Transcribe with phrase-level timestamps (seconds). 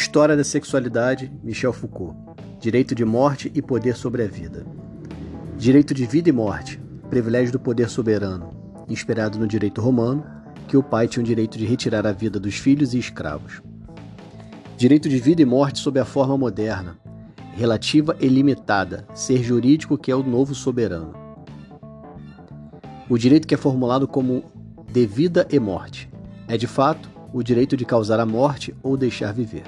[0.00, 2.16] História da sexualidade, Michel Foucault.
[2.60, 4.64] Direito de morte e poder sobre a vida.
[5.56, 8.54] Direito de vida e morte, privilégio do poder soberano,
[8.88, 10.24] inspirado no direito romano,
[10.68, 13.60] que o pai tinha o direito de retirar a vida dos filhos e escravos.
[14.76, 16.96] Direito de vida e morte sob a forma moderna,
[17.54, 21.12] relativa e limitada, ser jurídico que é o novo soberano.
[23.08, 24.44] O direito que é formulado como
[24.92, 26.08] de vida e morte
[26.46, 29.64] é de fato o direito de causar a morte ou deixar viver.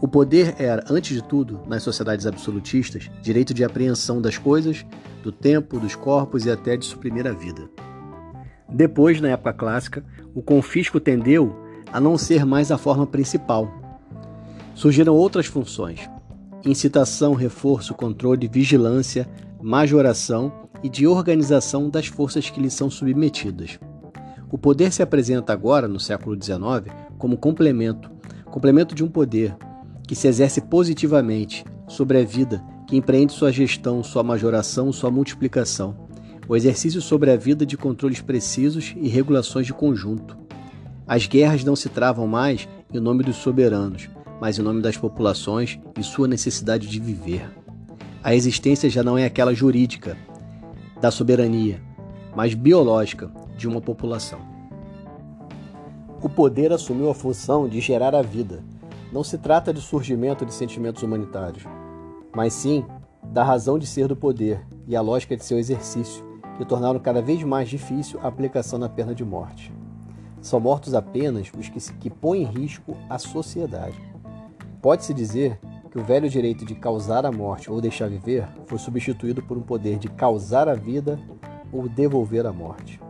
[0.00, 4.84] O poder era, antes de tudo, nas sociedades absolutistas, direito de apreensão das coisas,
[5.22, 7.68] do tempo, dos corpos e até de suprimir a vida.
[8.68, 10.04] Depois, na época clássica,
[10.34, 11.56] o confisco tendeu
[11.90, 13.72] a não ser mais a forma principal.
[14.74, 16.10] Surgiram outras funções:
[16.62, 19.26] incitação, reforço, controle, vigilância,
[19.62, 23.78] majoração e de organização das forças que lhes são submetidas.
[24.52, 28.10] O poder se apresenta agora, no século XIX, como complemento,
[28.44, 29.56] complemento de um poder
[30.06, 35.96] que se exerce positivamente sobre a vida, que empreende sua gestão, sua majoração, sua multiplicação,
[36.48, 40.38] o exercício sobre a vida de controles precisos e regulações de conjunto.
[41.06, 44.08] As guerras não se travam mais em nome dos soberanos,
[44.40, 47.50] mas em nome das populações e sua necessidade de viver.
[48.22, 50.16] A existência já não é aquela jurídica
[51.00, 51.80] da soberania,
[52.34, 54.38] mas biológica de uma população.
[56.22, 58.64] O poder assumiu a função de gerar a vida.
[59.16, 61.64] Não se trata de surgimento de sentimentos humanitários,
[62.34, 62.84] mas sim
[63.24, 66.22] da razão de ser do poder e a lógica de seu exercício,
[66.58, 69.72] que tornaram cada vez mais difícil a aplicação na pena de morte.
[70.42, 73.98] São mortos apenas os que, que põem em risco a sociedade.
[74.82, 75.58] Pode-se dizer
[75.90, 79.62] que o velho direito de causar a morte ou deixar viver foi substituído por um
[79.62, 81.18] poder de causar a vida
[81.72, 83.00] ou devolver a morte.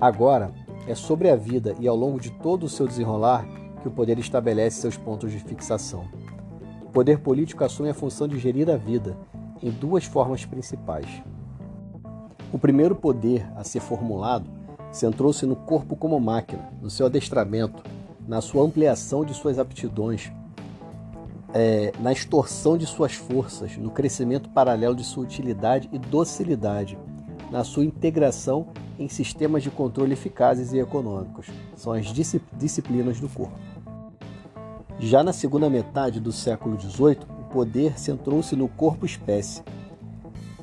[0.00, 0.52] Agora,
[0.88, 3.46] é sobre a vida e ao longo de todo o seu desenrolar
[3.84, 6.08] que o poder estabelece seus pontos de fixação.
[6.86, 9.14] O poder político assume a função de gerir a vida
[9.62, 11.06] em duas formas principais.
[12.50, 14.48] O primeiro poder a ser formulado
[14.90, 17.82] centrou-se no corpo como máquina, no seu adestramento,
[18.26, 20.32] na sua ampliação de suas aptidões,
[21.52, 26.98] é, na extorsão de suas forças, no crescimento paralelo de sua utilidade e docilidade,
[27.50, 31.48] na sua integração em sistemas de controle eficazes e econômicos.
[31.76, 33.73] São as disciplinas do corpo.
[34.98, 39.62] Já na segunda metade do século XVIII, o poder centrou-se no corpo-espécie,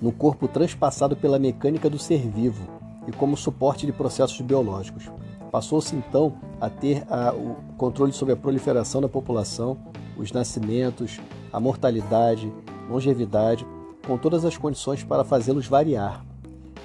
[0.01, 2.65] no corpo transpassado pela mecânica do ser vivo
[3.07, 5.11] e como suporte de processos biológicos.
[5.51, 9.77] Passou-se então a ter a, o controle sobre a proliferação da população,
[10.17, 11.19] os nascimentos,
[11.51, 12.51] a mortalidade,
[12.89, 13.67] longevidade,
[14.07, 16.25] com todas as condições para fazê-los variar.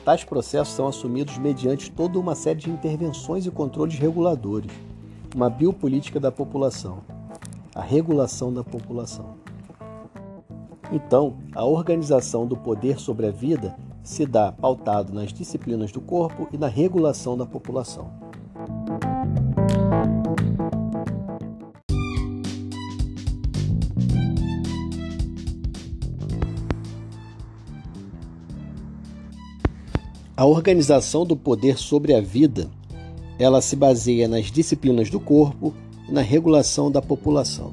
[0.05, 4.71] Tais processos são assumidos mediante toda uma série de intervenções e controles reguladores,
[5.35, 7.03] uma biopolítica da população,
[7.76, 9.34] a regulação da população.
[10.91, 16.48] Então, a organização do poder sobre a vida se dá pautado nas disciplinas do corpo
[16.50, 18.10] e na regulação da população.
[30.34, 32.70] A organização do poder sobre a vida,
[33.38, 35.75] ela se baseia nas disciplinas do corpo
[36.09, 37.72] e na regulação da população.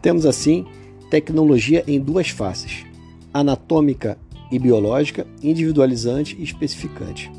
[0.00, 0.66] Temos assim
[1.10, 2.84] tecnologia em duas faces:
[3.32, 4.18] anatômica
[4.50, 7.30] e biológica, individualizante e especificante,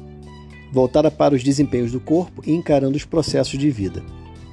[0.72, 4.04] voltada para os desempenhos do corpo e encarando os processos de vida.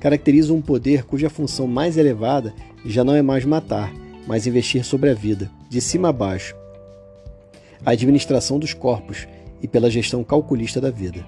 [0.00, 2.54] Caracteriza um poder cuja função mais elevada
[2.84, 3.92] já não é mais matar,
[4.26, 6.54] mas investir sobre a vida, de cima a baixo,
[7.84, 9.26] a administração dos corpos
[9.62, 11.24] e pela gestão calculista da vida,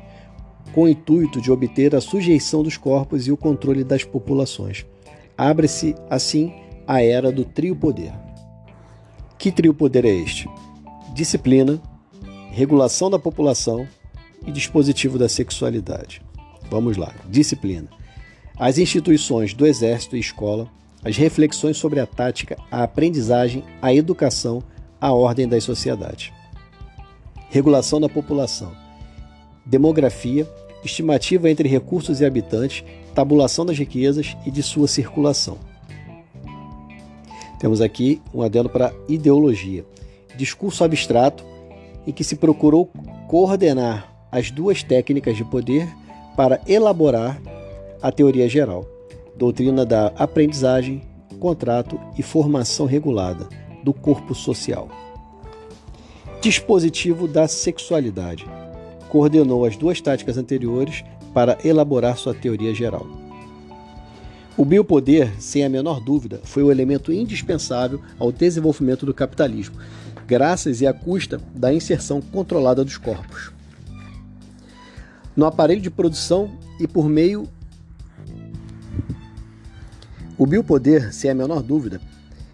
[0.72, 4.84] com o intuito de obter a sujeição dos corpos e o controle das populações.
[5.36, 6.52] Abre-se, assim,
[6.86, 8.12] a era do trio poder.
[9.38, 10.48] Que trio poder é este?
[11.12, 11.80] Disciplina,
[12.50, 13.86] regulação da população
[14.46, 16.22] e dispositivo da sexualidade.
[16.70, 17.12] Vamos lá.
[17.28, 17.88] Disciplina.
[18.56, 20.68] As instituições do exército e escola,
[21.04, 24.62] as reflexões sobre a tática, a aprendizagem, a educação,
[25.00, 26.32] a ordem das sociedades
[27.54, 28.72] regulação da população,
[29.64, 30.48] demografia,
[30.84, 32.84] estimativa entre recursos e habitantes,
[33.14, 35.58] tabulação das riquezas e de sua circulação.
[37.58, 39.84] Temos aqui um adendo para ideologia,
[40.36, 41.44] discurso abstrato
[42.06, 42.90] em que se procurou
[43.28, 45.88] coordenar as duas técnicas de poder
[46.36, 47.40] para elaborar
[48.02, 48.84] a teoria geral,
[49.36, 51.02] doutrina da aprendizagem,
[51.40, 53.48] contrato e formação regulada
[53.82, 54.88] do corpo social
[56.44, 58.44] dispositivo da sexualidade.
[59.14, 63.06] Coordenou as duas táticas anteriores para elaborar sua teoria geral.
[64.56, 69.76] O biopoder, sem a menor dúvida, foi o elemento indispensável ao desenvolvimento do capitalismo,
[70.26, 73.52] graças e à custa da inserção controlada dos corpos.
[75.36, 76.50] No aparelho de produção
[76.80, 77.48] e por meio.
[80.36, 82.00] O biopoder, sem a menor dúvida,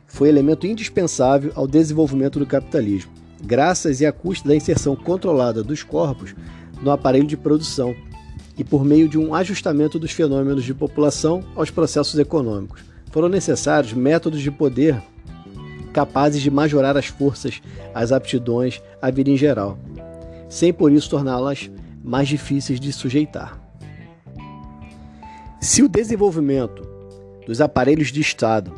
[0.06, 5.82] foi elemento indispensável ao desenvolvimento do capitalismo, graças e à custa da inserção controlada dos
[5.82, 6.34] corpos
[6.82, 7.94] no aparelho de produção
[8.56, 12.82] e por meio de um ajustamento dos fenômenos de população aos processos econômicos.
[13.10, 15.02] Foram necessários métodos de poder
[15.92, 17.60] capazes de majorar as forças,
[17.94, 19.78] as aptidões, a vida em geral,
[20.48, 21.70] sem por isso torná-las
[22.04, 23.60] mais difíceis de sujeitar.
[25.60, 26.88] Se o desenvolvimento
[27.46, 28.72] dos aparelhos de Estado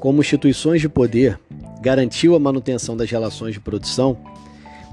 [0.00, 1.38] como instituições de poder
[1.84, 4.16] garantiu a manutenção das relações de produção,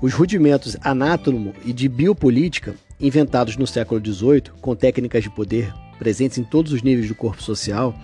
[0.02, 6.38] os rudimentos anátomo e de biopolítica inventados no século XVIII, com técnicas de poder presentes
[6.38, 7.96] em todos os níveis do corpo social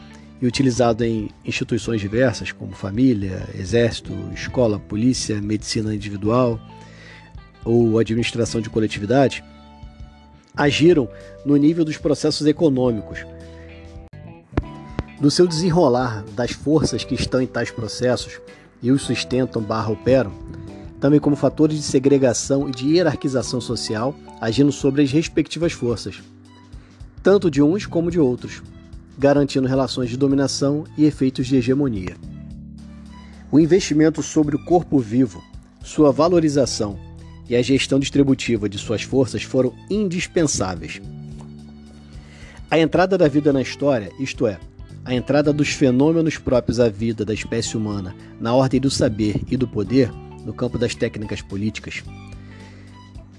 [0.42, 6.58] e utilizado em instituições diversas, como família, exército, escola, polícia, medicina individual
[7.66, 9.44] ou administração de coletividade,
[10.56, 11.10] agiram
[11.46, 13.20] no nível dos processos econômicos.
[15.20, 18.40] Do seu desenrolar das forças que estão em tais processos
[18.82, 20.32] e os sustentam barra operam,
[21.00, 26.22] também como fatores de segregação e de hierarquização social, agindo sobre as respectivas forças,
[27.22, 28.62] tanto de uns como de outros,
[29.18, 32.16] garantindo relações de dominação e efeitos de hegemonia.
[33.52, 35.44] O investimento sobre o corpo vivo,
[35.84, 37.00] sua valorização
[37.50, 41.02] e a gestão distributiva de suas forças foram indispensáveis.
[42.70, 44.60] A entrada da vida na história, isto é,
[45.08, 49.58] a entrada dos fenômenos próprios à vida da espécie humana na ordem do saber e
[49.58, 50.12] do poder,
[50.46, 52.04] no campo das técnicas políticas.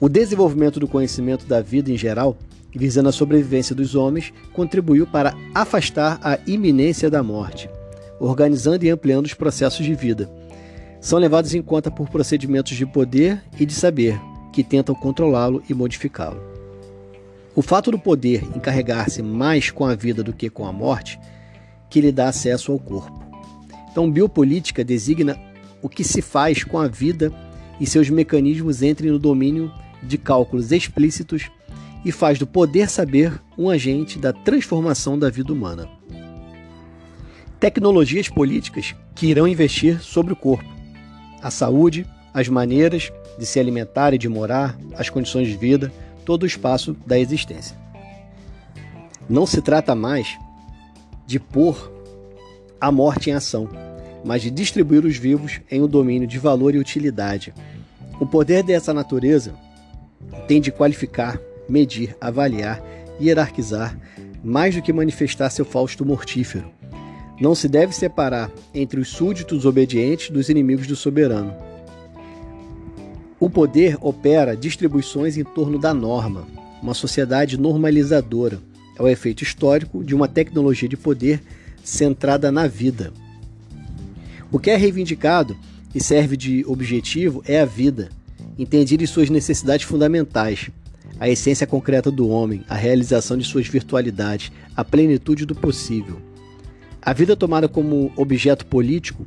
[0.01, 2.37] O desenvolvimento do conhecimento da vida em geral
[2.75, 7.69] visando a sobrevivência dos homens, contribuiu para afastar a iminência da morte,
[8.21, 10.31] organizando e ampliando os processos de vida.
[11.01, 14.21] São levados em conta por procedimentos de poder e de saber,
[14.53, 16.43] que tentam controlá-lo e modificá-lo.
[17.55, 21.19] O fato do poder encarregar-se mais com a vida do que com a morte,
[21.91, 23.19] que lhe dá acesso ao corpo.
[23.91, 25.39] Então, biopolítica designa
[25.83, 27.33] o que se faz com a vida
[27.81, 31.51] e seus mecanismos entrem no domínio de cálculos explícitos
[32.05, 35.89] e faz do poder saber um agente da transformação da vida humana.
[37.59, 40.69] Tecnologias políticas que irão investir sobre o corpo,
[41.43, 45.93] a saúde, as maneiras de se alimentar e de morar, as condições de vida,
[46.25, 47.77] todo o espaço da existência.
[49.29, 50.39] Não se trata mais
[51.29, 51.93] de pôr
[52.81, 53.69] a morte em ação,
[54.25, 57.53] mas de distribuir os vivos em um domínio de valor e utilidade.
[58.19, 59.55] O poder dessa natureza
[60.47, 61.39] tem de qualificar
[61.69, 62.83] medir, avaliar,
[63.21, 63.95] hierarquizar,
[64.43, 66.71] mais do que manifestar seu fausto mortífero.
[67.39, 71.55] Não se deve separar entre os súditos obedientes dos inimigos do soberano.
[73.39, 76.49] O poder opera distribuições em torno da norma,
[76.83, 78.61] uma sociedade normalizadora.
[78.99, 81.41] É o efeito histórico de uma tecnologia de poder
[81.85, 83.13] centrada na vida.
[84.51, 85.57] O que é reivindicado
[85.95, 88.09] e serve de objetivo é a vida,
[88.59, 90.71] entendida em suas necessidades fundamentais,
[91.21, 96.19] a essência concreta do homem, a realização de suas virtualidades, a plenitude do possível.
[97.01, 99.27] A vida tomada como objeto político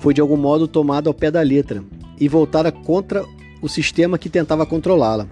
[0.00, 1.84] foi de algum modo tomada ao pé da letra
[2.18, 3.24] e voltada contra
[3.60, 5.28] o sistema que tentava controlá-la.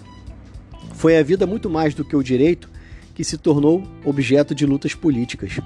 [0.94, 2.68] Foi a vida muito mais do que o direito
[3.14, 5.58] que se tornou objeto de lutas políticas,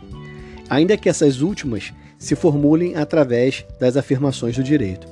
[0.69, 5.07] ainda que essas últimas se formulem através das afirmações do direito.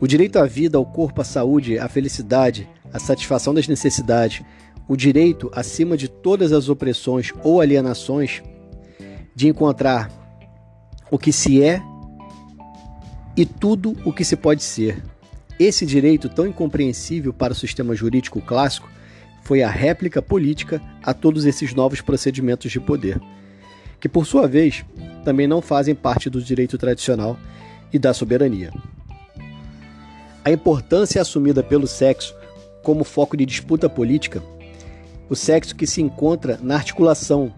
[0.00, 4.42] O direito à vida, ao corpo, à saúde, à felicidade, à satisfação das necessidades,
[4.88, 8.42] o direito, acima de todas as opressões ou alienações,
[9.34, 10.10] de encontrar
[11.10, 11.82] o que se é
[13.36, 15.02] e tudo o que se pode ser.
[15.58, 18.88] Esse direito, tão incompreensível para o sistema jurídico clássico,
[19.46, 23.20] foi a réplica política a todos esses novos procedimentos de poder,
[24.00, 24.84] que por sua vez
[25.24, 27.38] também não fazem parte do direito tradicional
[27.92, 28.72] e da soberania.
[30.44, 32.34] A importância assumida pelo sexo
[32.82, 34.42] como foco de disputa política,
[35.30, 37.54] o sexo que se encontra na articulação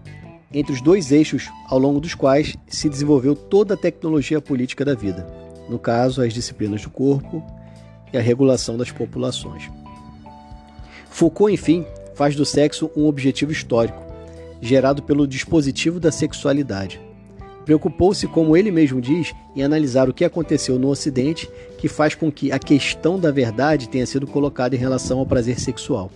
[0.53, 4.93] entre os dois eixos ao longo dos quais se desenvolveu toda a tecnologia política da
[4.93, 5.25] vida,
[5.67, 7.43] no caso, as disciplinas do corpo
[8.13, 9.78] e a regulação das populações.
[11.19, 11.85] Foucault, enfim,
[12.15, 14.01] faz do sexo um objetivo histórico,
[14.61, 17.01] gerado pelo dispositivo da sexualidade
[17.65, 22.31] Preocupou-se, como ele mesmo diz, em analisar o que aconteceu no Ocidente que faz com
[22.31, 26.09] que a questão da verdade tenha sido colocada em relação ao prazer sexual.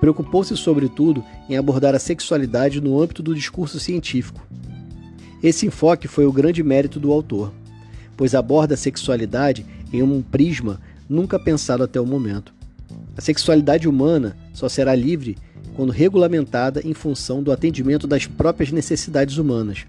[0.00, 4.40] Preocupou-se, sobretudo, em abordar a sexualidade no âmbito do discurso científico.
[5.42, 7.52] Esse enfoque foi o grande mérito do autor,
[8.16, 12.58] pois aborda a sexualidade em um prisma nunca pensado até o momento.
[13.20, 15.36] A sexualidade humana só será livre
[15.76, 19.84] quando regulamentada em função do atendimento das próprias necessidades humanas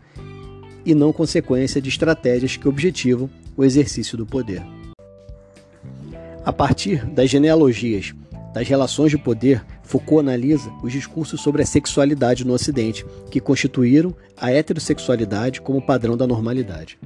[0.85, 4.61] e não consequência de estratégias que objetivam o exercício do poder.
[6.43, 8.13] A partir das genealogias
[8.53, 14.13] das relações de poder, Foucault analisa os discursos sobre a sexualidade no Ocidente, que constituíram
[14.35, 16.99] a heterossexualidade como padrão da normalidade.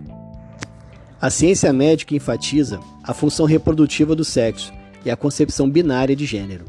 [1.21, 4.73] A ciência médica enfatiza a função reprodutiva do sexo
[5.05, 6.65] e a concepção binária de gênero.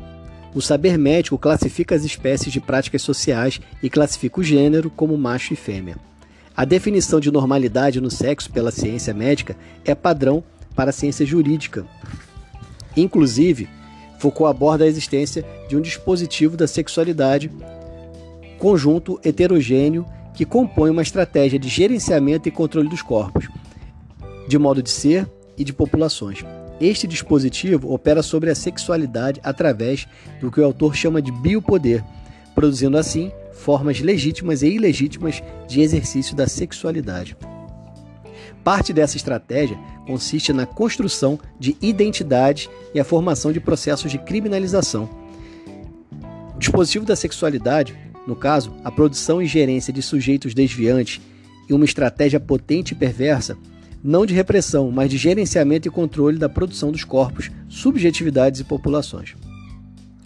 [0.54, 5.52] O saber médico classifica as espécies de práticas sociais e classifica o gênero como macho
[5.52, 5.96] e fêmea.
[6.56, 10.42] A definição de normalidade no sexo pela ciência médica é padrão
[10.74, 11.86] para a ciência jurídica.
[12.96, 13.68] Inclusive,
[14.18, 17.50] Foucault aborda a existência de um dispositivo da sexualidade,
[18.58, 23.48] conjunto heterogêneo que compõe uma estratégia de gerenciamento e controle dos corpos,
[24.48, 25.28] de modo de ser
[25.58, 26.42] e de populações.
[26.80, 30.06] Este dispositivo opera sobre a sexualidade através
[30.40, 32.04] do que o autor chama de biopoder,
[32.54, 37.36] produzindo assim formas legítimas e ilegítimas de exercício da sexualidade.
[38.62, 45.08] Parte dessa estratégia consiste na construção de identidade e a formação de processos de criminalização.
[46.54, 51.20] O dispositivo da sexualidade, no caso, a produção e gerência de sujeitos desviantes
[51.68, 53.56] e uma estratégia potente e perversa,
[54.02, 59.34] não de repressão, mas de gerenciamento e controle da produção dos corpos, subjetividades e populações.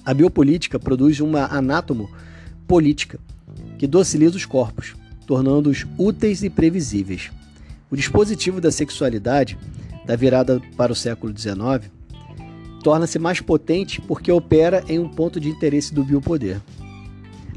[0.05, 2.11] A biopolítica produz uma anátomo
[2.67, 3.19] política
[3.79, 4.95] que dociliza os corpos,
[5.27, 7.31] tornando-os úteis e previsíveis.
[7.91, 9.59] O dispositivo da sexualidade,
[10.07, 11.91] da virada para o século XIX,
[12.83, 16.61] torna-se mais potente porque opera em um ponto de interesse do biopoder.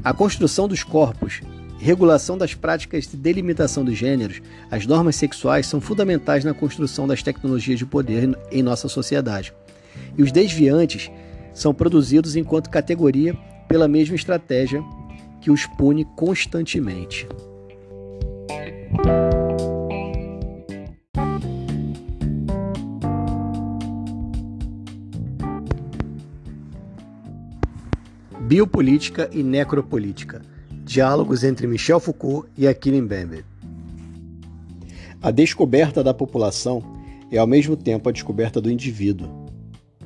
[0.02, 1.40] A construção dos corpos,
[1.78, 4.40] regulação das práticas de delimitação dos gêneros,
[4.70, 9.52] as normas sexuais são fundamentais na construção das tecnologias de poder em nossa sociedade.
[10.16, 11.10] E os desviantes
[11.52, 13.34] são produzidos enquanto categoria
[13.68, 14.82] pela mesma estratégia
[15.40, 17.26] que os pune constantemente.
[28.40, 30.42] Biopolítica e Necropolítica
[30.84, 33.42] Diálogos entre Michel Foucault e Achille Mbembe.
[35.22, 36.82] A descoberta da população
[37.32, 39.46] é ao mesmo tempo a descoberta do indivíduo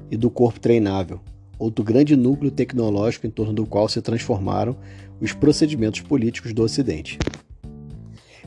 [0.08, 1.20] e do corpo treinável,
[1.58, 4.76] outro grande núcleo tecnológico em torno do qual se transformaram
[5.20, 7.18] os procedimentos políticos do Ocidente.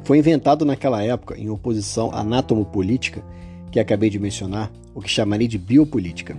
[0.05, 3.21] Foi inventado naquela época, em oposição à anátomo-política,
[3.69, 6.37] que acabei de mencionar, o que chamarei de biopolítica.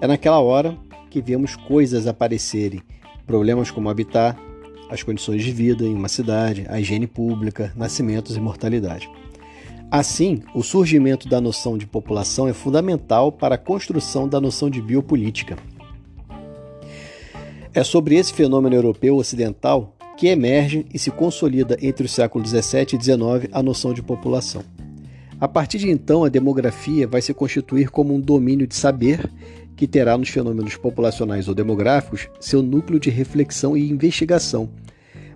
[0.00, 0.78] É naquela hora
[1.10, 2.80] que vemos coisas aparecerem,
[3.26, 4.38] problemas como habitat,
[4.92, 9.10] as condições de vida em uma cidade, a higiene pública, nascimentos e mortalidade.
[9.90, 14.82] Assim, o surgimento da noção de população é fundamental para a construção da noção de
[14.82, 15.56] biopolítica.
[17.72, 22.94] É sobre esse fenômeno europeu ocidental que emerge e se consolida entre os séculos 17
[22.94, 24.62] e 19 a noção de população.
[25.40, 29.28] A partir de então, a demografia vai se constituir como um domínio de saber
[29.82, 34.70] que terá nos fenômenos populacionais ou demográficos seu núcleo de reflexão e investigação.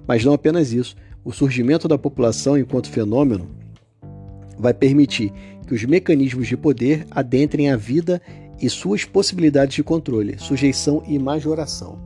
[0.07, 3.49] Mas não apenas isso, o surgimento da população enquanto fenômeno
[4.57, 5.33] vai permitir
[5.67, 8.23] que os mecanismos de poder adentrem a vida
[8.62, 11.99] e suas possibilidades de controle, sujeição e majoração.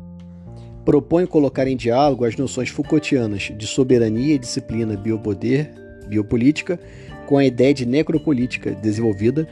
[0.82, 5.75] Propõe colocar em diálogo as noções Foucaultianas de soberania e disciplina biopoder,
[6.09, 6.80] biopolítica,
[7.26, 9.47] com a ideia de necropolítica desenvolvida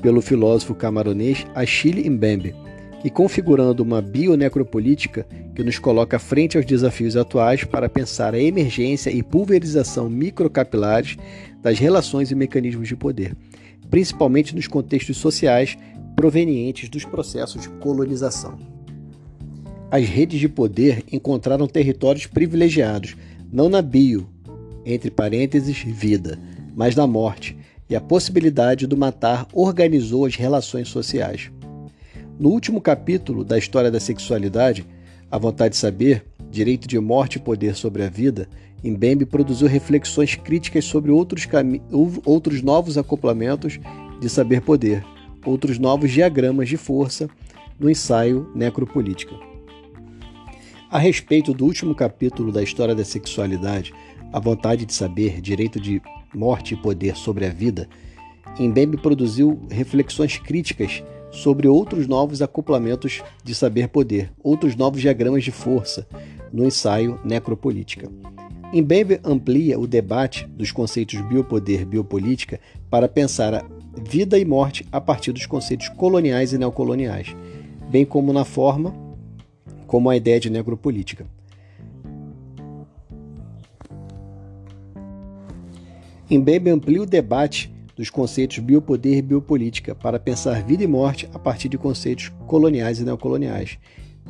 [0.00, 2.54] pelo filósofo camaronês Achille Mbembe,
[3.04, 9.10] e configurando uma bionecropolítica que nos coloca frente aos desafios atuais para pensar a emergência
[9.10, 11.16] e pulverização microcapilares
[11.62, 13.34] das relações e mecanismos de poder,
[13.90, 15.76] principalmente nos contextos sociais
[16.14, 18.58] provenientes dos processos de colonização.
[19.90, 23.16] As redes de poder encontraram territórios privilegiados,
[23.52, 24.28] não na bio,
[24.84, 26.38] entre parênteses, vida,
[26.76, 27.56] mas na morte,
[27.90, 31.50] e a possibilidade do matar organizou as relações sociais.
[32.38, 34.86] No último capítulo da história da sexualidade,
[35.28, 38.48] A Vontade de Saber, Direito de Morte e Poder sobre a Vida,
[38.82, 41.46] Mbembe produziu reflexões críticas sobre outros,
[42.24, 43.78] outros novos acoplamentos
[44.20, 45.04] de saber-poder,
[45.44, 47.28] outros novos diagramas de força
[47.78, 49.34] no ensaio Necropolítica.
[50.90, 53.92] A respeito do último capítulo da história da sexualidade,
[54.32, 56.00] A Vontade de Saber, Direito de
[56.34, 57.88] Morte e Poder sobre a Vida,
[58.58, 66.06] Mbembe produziu reflexões críticas sobre outros novos acoplamentos de saber-poder, outros novos diagramas de força
[66.52, 68.10] no ensaio Necropolítica.
[68.72, 73.64] Mbembe amplia o debate dos conceitos biopoder e biopolítica para pensar a
[74.08, 77.34] vida e morte a partir dos conceitos coloniais e neocoloniais,
[77.90, 78.94] bem como na forma
[79.86, 81.26] como a ideia de necropolítica.
[86.38, 91.38] Mbembe amplia o debate dos conceitos biopoder e biopolítica para pensar vida e morte a
[91.38, 93.78] partir de conceitos coloniais e neocoloniais,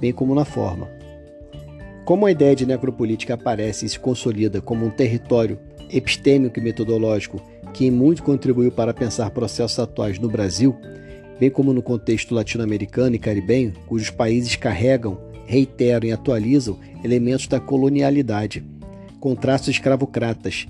[0.00, 0.88] bem como na forma.
[2.06, 5.58] Como a ideia de necropolítica aparece e se consolida como um território
[5.90, 7.40] epistêmico e metodológico
[7.74, 10.74] que em muito contribuiu para pensar processos atuais no Brasil,
[11.38, 17.60] bem como no contexto latino-americano e caribenho, cujos países carregam, reiteram e atualizam elementos da
[17.60, 18.64] colonialidade,
[19.20, 20.66] com traços escravocratas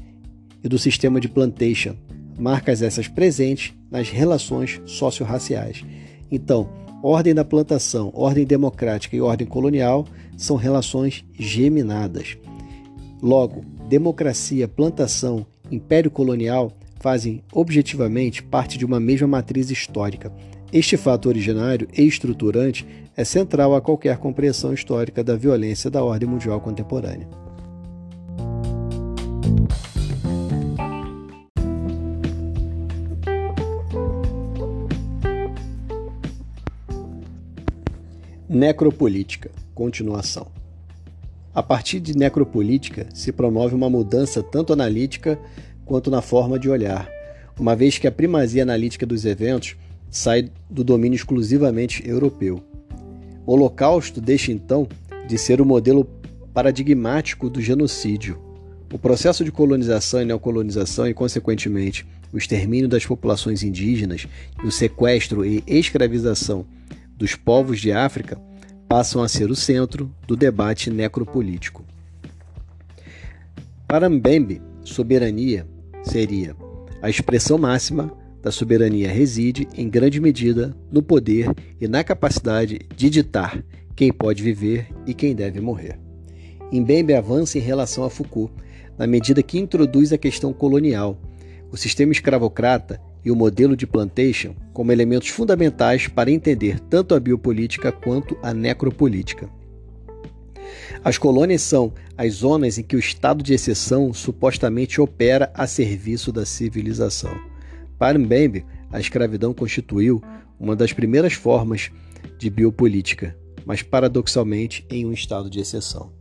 [0.63, 1.97] e do sistema de plantation,
[2.39, 5.85] marcas essas presentes nas relações socio-raciais.
[6.31, 6.69] Então,
[7.03, 12.37] ordem da plantação, ordem democrática e ordem colonial são relações geminadas.
[13.23, 20.33] Logo, democracia, plantação, império colonial fazem objetivamente parte de uma mesma matriz histórica.
[20.73, 22.87] Este fato originário e estruturante
[23.17, 27.29] é central a qualquer compreensão histórica da violência da ordem mundial contemporânea.
[38.53, 39.49] Necropolítica.
[39.77, 40.49] Continuação.
[41.55, 45.39] A partir de necropolítica se promove uma mudança tanto analítica
[45.85, 47.09] quanto na forma de olhar,
[47.57, 49.77] uma vez que a primazia analítica dos eventos
[50.11, 52.61] sai do domínio exclusivamente europeu.
[53.47, 54.89] O Holocausto deixa então
[55.29, 56.05] de ser o modelo
[56.53, 58.37] paradigmático do genocídio.
[58.93, 64.27] O processo de colonização e neocolonização e, consequentemente, o extermínio das populações indígenas
[64.61, 66.67] e o sequestro e escravização
[67.21, 68.41] dos povos de África
[68.89, 71.85] passam a ser o centro do debate necropolítico.
[73.87, 75.67] Para Mbembe, soberania
[76.03, 76.57] seria
[77.03, 78.11] a expressão máxima
[78.43, 83.63] da soberania reside, em grande medida, no poder e na capacidade de ditar
[83.95, 85.99] quem pode viver e quem deve morrer.
[86.73, 88.51] Mbembe avança em relação a Foucault,
[88.97, 91.21] na medida que introduz a questão colonial,
[91.71, 97.21] o sistema escravocrata e o modelo de plantation como elementos fundamentais para entender tanto a
[97.21, 99.49] biopolítica quanto a necropolítica.
[101.05, 106.33] As colônias são as zonas em que o estado de exceção supostamente opera a serviço
[106.33, 107.35] da civilização.
[107.99, 110.23] Para Mbembe, a escravidão constituiu
[110.59, 111.91] uma das primeiras formas
[112.39, 116.13] de biopolítica, mas paradoxalmente em um estado de exceção.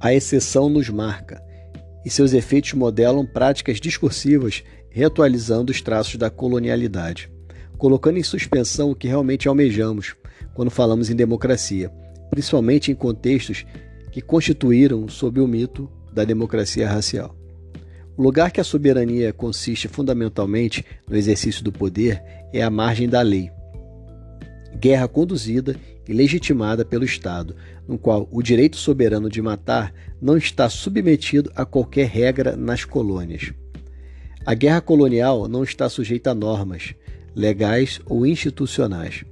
[0.00, 1.42] A exceção nos marca,
[2.04, 4.62] e seus efeitos modelam práticas discursivas
[4.94, 7.28] reatualizando os traços da colonialidade,
[7.76, 10.14] colocando em suspensão o que realmente almejamos
[10.54, 11.90] quando falamos em democracia
[12.34, 13.64] principalmente em contextos
[14.10, 17.36] que constituíram sob o mito da democracia racial.
[18.16, 22.20] O lugar que a soberania consiste fundamentalmente no exercício do poder
[22.52, 23.52] é a margem da lei.
[24.80, 25.76] Guerra conduzida
[26.08, 27.54] e legitimada pelo Estado,
[27.86, 33.52] no qual o direito soberano de matar não está submetido a qualquer regra nas colônias.
[34.46, 36.94] A guerra colonial não está sujeita a normas,
[37.34, 39.24] legais ou institucionais.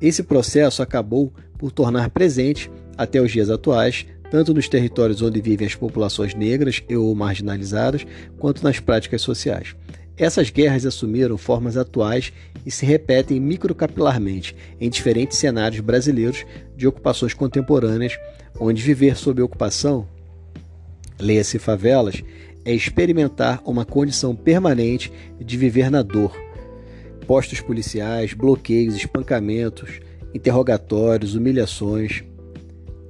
[0.00, 5.66] Esse processo acabou por tornar presente, até os dias atuais, tanto nos territórios onde vivem
[5.66, 8.04] as populações negras e ou marginalizadas,
[8.36, 9.76] quanto nas práticas sociais.
[10.16, 12.32] Essas guerras assumiram formas atuais
[12.66, 16.44] e se repetem microcapilarmente em diferentes cenários brasileiros
[16.76, 18.18] de ocupações contemporâneas,
[18.58, 20.08] onde viver sob ocupação,
[21.20, 22.22] leia-se favelas,
[22.68, 26.36] é experimentar uma condição permanente de viver na dor.
[27.26, 30.00] Postos policiais, bloqueios, espancamentos,
[30.34, 32.22] interrogatórios, humilhações.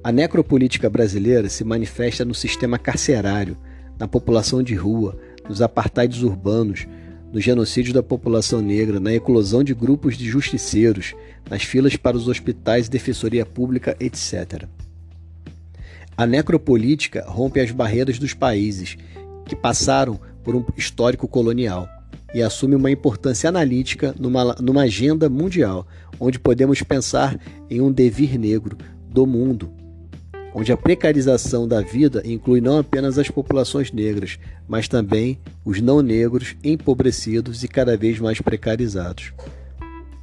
[0.01, 3.57] A necropolítica brasileira se manifesta no sistema carcerário,
[3.99, 5.19] na população de rua,
[5.49, 6.87] nos apartheids urbanos,
[7.33, 11.13] no genocídio da população negra, na eclosão de grupos de justiceiros,
[11.49, 14.63] nas filas para os hospitais e defensoria pública, etc.
[16.15, 18.97] A necropolítica rompe as barreiras dos países
[19.49, 21.89] que passaram por um histórico colonial
[22.33, 25.87] e assume uma importância analítica numa, numa agenda mundial,
[26.19, 28.77] onde podemos pensar em um devir negro
[29.09, 29.71] do mundo,
[30.53, 36.01] onde a precarização da vida inclui não apenas as populações negras, mas também os não
[36.01, 39.33] negros empobrecidos e cada vez mais precarizados.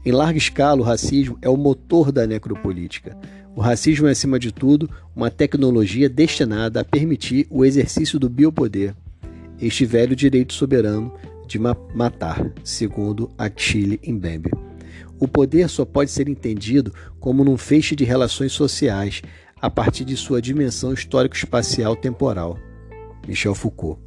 [0.05, 3.17] Em larga escala, o racismo é o motor da necropolítica.
[3.57, 8.95] O racismo é, acima de tudo, uma tecnologia destinada a permitir o exercício do biopoder,
[9.61, 11.13] este velho direito soberano
[11.47, 14.51] de matar, segundo Achille Mbembe.
[15.19, 19.23] O poder só pode ser entendido como num feixe de relações sociais,
[19.61, 22.59] a partir de sua dimensão histórico-espacial temporal.
[23.27, 23.99] Michel Foucault.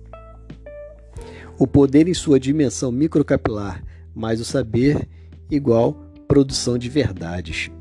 [1.58, 3.84] O poder em sua dimensão microcapilar,
[4.16, 5.08] mais o saber,
[5.50, 5.94] igual
[6.28, 7.72] produção de verdades.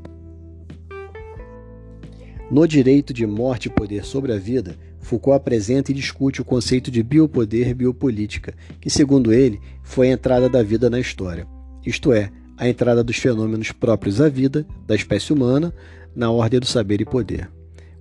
[2.49, 4.75] No direito de morte e poder sobre a vida,
[5.09, 10.13] Foucault apresenta e discute o conceito de biopoder e biopolítica, que, segundo ele, foi a
[10.13, 11.47] entrada da vida na história,
[11.83, 15.73] isto é, a entrada dos fenômenos próprios à vida da espécie humana
[16.15, 17.49] na ordem do saber e poder.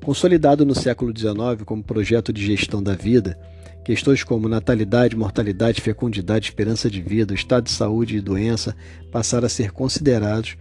[0.05, 3.39] Consolidado no século XIX como projeto de gestão da vida,
[3.87, 8.77] questões como natalidade, mortalidade, fecundidade, esperança de vida, estado de saúde e doença
[9.11, 10.59] passaram a ser considerados,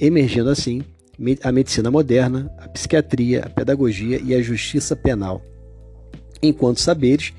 [0.00, 0.82] emergindo assim
[1.44, 5.40] a medicina moderna, a psiquiatria, a pedagogia e a justiça penal,
[6.42, 7.32] enquanto saberes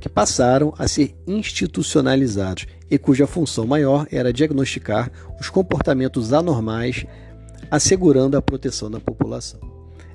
[0.00, 5.10] que passaram a ser institucionalizados e cuja função maior era diagnosticar
[5.40, 7.06] os comportamentos anormais,
[7.70, 9.60] assegurando a proteção da população.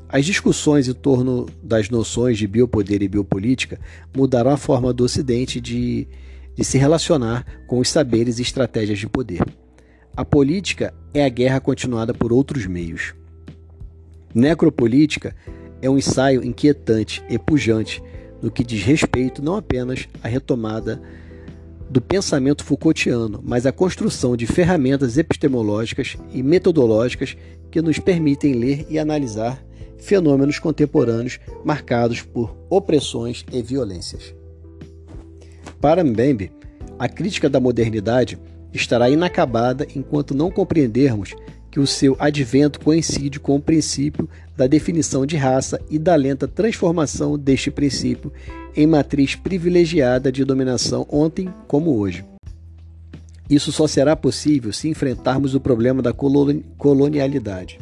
[0.10, 3.80] As discussões em torno das noções de biopoder e biopolítica
[4.16, 6.08] mudaram a forma do Ocidente de,
[6.56, 9.44] de se relacionar com os saberes e estratégias de poder.
[10.16, 13.14] A política é a guerra continuada por outros meios.
[14.34, 15.36] Necropolítica
[15.82, 18.02] é um ensaio inquietante e pujante
[18.42, 21.02] no que diz respeito não apenas à retomada
[21.90, 27.38] do pensamento Foucaultiano, mas à construção de ferramentas epistemológicas e metodológicas
[27.72, 29.64] que nos permitem ler e analisar
[29.98, 34.36] fenômenos contemporâneos marcados por opressões e violências.
[35.82, 36.52] Para Mbembe,
[37.00, 38.38] a crítica da modernidade
[38.74, 41.36] estará inacabada enquanto não compreendermos
[41.70, 46.48] que o seu advento coincide com o princípio da definição de raça e da lenta
[46.48, 48.32] transformação deste princípio
[48.76, 52.26] em matriz privilegiada de dominação ontem como hoje.
[53.50, 57.80] Isso só será possível se enfrentarmos o problema da colonialidade.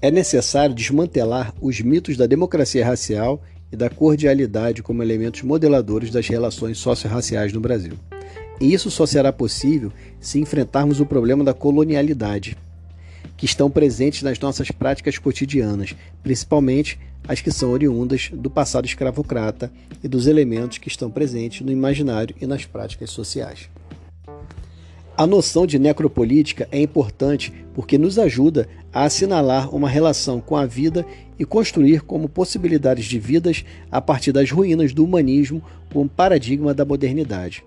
[0.00, 6.28] É necessário desmantelar os mitos da democracia racial e da cordialidade como elementos modeladores das
[6.28, 7.94] relações socio-raciais no Brasil.
[8.60, 12.56] Isso só será possível se enfrentarmos o problema da colonialidade,
[13.36, 19.70] que estão presentes nas nossas práticas cotidianas, principalmente as que são oriundas do passado escravocrata
[20.02, 23.68] e dos elementos que estão presentes no imaginário e nas práticas sociais.
[25.16, 30.64] A noção de necropolítica é importante porque nos ajuda a assinalar uma relação com a
[30.64, 31.04] vida
[31.38, 36.84] e construir como possibilidades de vidas a partir das ruínas do humanismo como paradigma da
[36.84, 37.64] modernidade.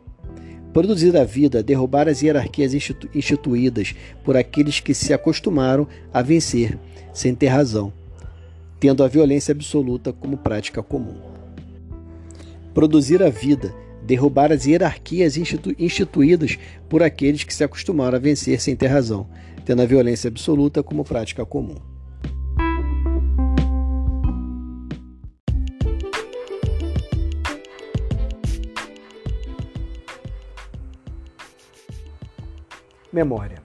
[0.73, 6.79] Produzir a vida, derrubar as hierarquias institu instituídas por aqueles que se acostumaram a vencer,
[7.13, 7.91] sem ter razão,
[8.79, 11.15] tendo a violência absoluta como prática comum.
[12.73, 16.57] Produzir a vida, derrubar as hierarquias institu instituídas
[16.88, 19.27] por aqueles que se acostumaram a vencer sem ter razão,
[19.65, 21.90] tendo a violência absoluta como prática comum.
[33.12, 33.62] Memória.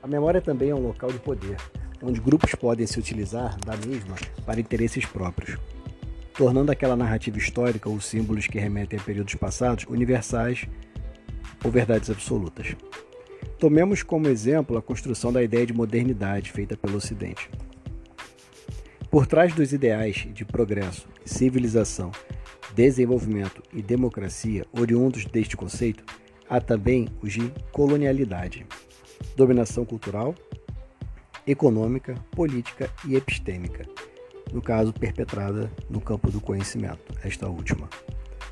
[0.00, 1.56] A memória também é um local de poder,
[2.00, 5.58] onde grupos podem se utilizar da mesma para interesses próprios,
[6.34, 10.68] tornando aquela narrativa histórica ou símbolos que remetem a períodos passados universais
[11.64, 12.76] ou verdades absolutas.
[13.58, 17.50] Tomemos como exemplo a construção da ideia de modernidade feita pelo Ocidente.
[19.10, 22.12] Por trás dos ideais de progresso, civilização,
[22.72, 26.04] desenvolvimento e democracia oriundos deste conceito,
[26.48, 28.66] Há também os de colonialidade,
[29.36, 30.34] dominação cultural,
[31.46, 33.84] econômica, política e epistêmica,
[34.52, 37.88] no caso perpetrada no campo do conhecimento, esta última.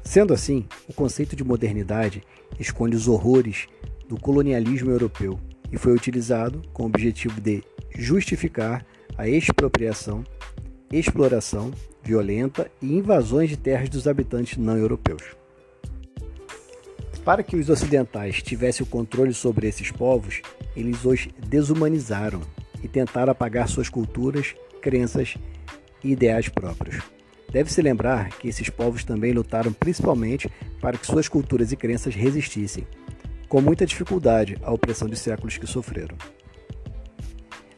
[0.02, 2.22] Sendo assim, o conceito de modernidade
[2.58, 3.66] esconde os horrores
[4.08, 5.38] do colonialismo europeu
[5.72, 7.62] e foi utilizado com o objetivo de
[7.96, 8.84] justificar
[9.16, 10.24] a expropriação,
[10.92, 15.22] exploração violenta e invasões de terras dos habitantes não europeus.
[17.24, 20.42] Para que os ocidentais tivessem o controle sobre esses povos,
[20.76, 22.42] eles os desumanizaram
[22.82, 25.34] e tentaram apagar suas culturas, crenças
[26.02, 27.02] e ideais próprios.
[27.50, 30.50] Deve-se lembrar que esses povos também lutaram principalmente
[30.82, 32.86] para que suas culturas e crenças resistissem,
[33.48, 36.18] com muita dificuldade, à opressão de séculos que sofreram.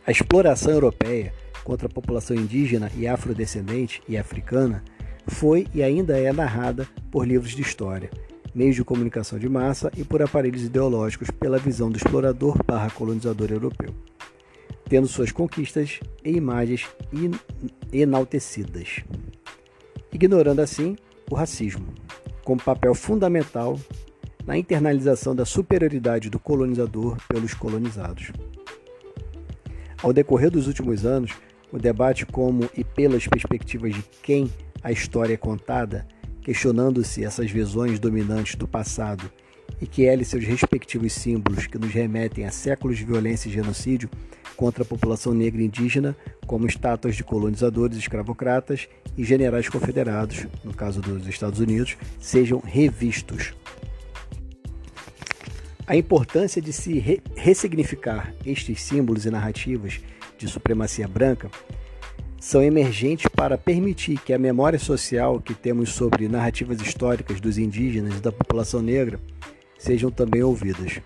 [0.04, 1.32] A exploração europeia
[1.62, 4.82] contra a população indígena e afrodescendente e africana
[5.28, 8.10] foi e ainda é narrada por livros de história
[8.56, 13.52] meios de comunicação de massa e por aparelhos ideológicos pela visão do explorador barra colonizador
[13.52, 13.94] europeu,
[14.88, 16.86] tendo suas conquistas e imagens
[17.92, 19.04] enaltecidas,
[20.10, 20.96] ignorando assim
[21.30, 21.86] o racismo,
[22.44, 23.78] como papel fundamental
[24.46, 28.32] na internalização da superioridade do colonizador pelos colonizados.
[30.02, 31.32] Ao decorrer dos últimos anos,
[31.70, 34.50] o debate como e pelas perspectivas de quem
[34.82, 36.06] a história é contada,
[36.46, 39.28] questionando-se essas visões dominantes do passado
[39.80, 43.52] e que ela e seus respectivos símbolos que nos remetem a séculos de violência e
[43.52, 44.08] genocídio
[44.56, 50.72] contra a população negra e indígena, como estátuas de colonizadores escravocratas e generais confederados, no
[50.72, 53.52] caso dos Estados Unidos, sejam revistos.
[55.84, 60.00] A importância de se re ressignificar estes símbolos e narrativas
[60.38, 61.50] de supremacia branca
[62.38, 68.18] são emergentes para permitir que a memória social que temos sobre narrativas históricas dos indígenas
[68.18, 69.18] e da população negra
[69.78, 71.00] sejam também ouvidas.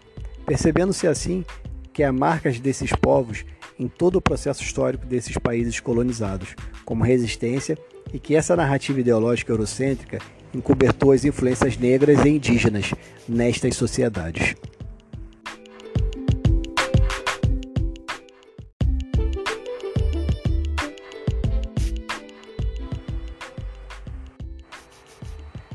[0.45, 1.45] Percebendo-se assim
[1.93, 3.45] que há marcas desses povos
[3.79, 7.79] em todo o processo histórico desses países colonizados, como resistência,
[8.13, 10.19] e que essa narrativa ideológica eurocêntrica
[10.55, 12.93] encobertou as influências negras e indígenas
[13.29, 14.55] nestas sociedades.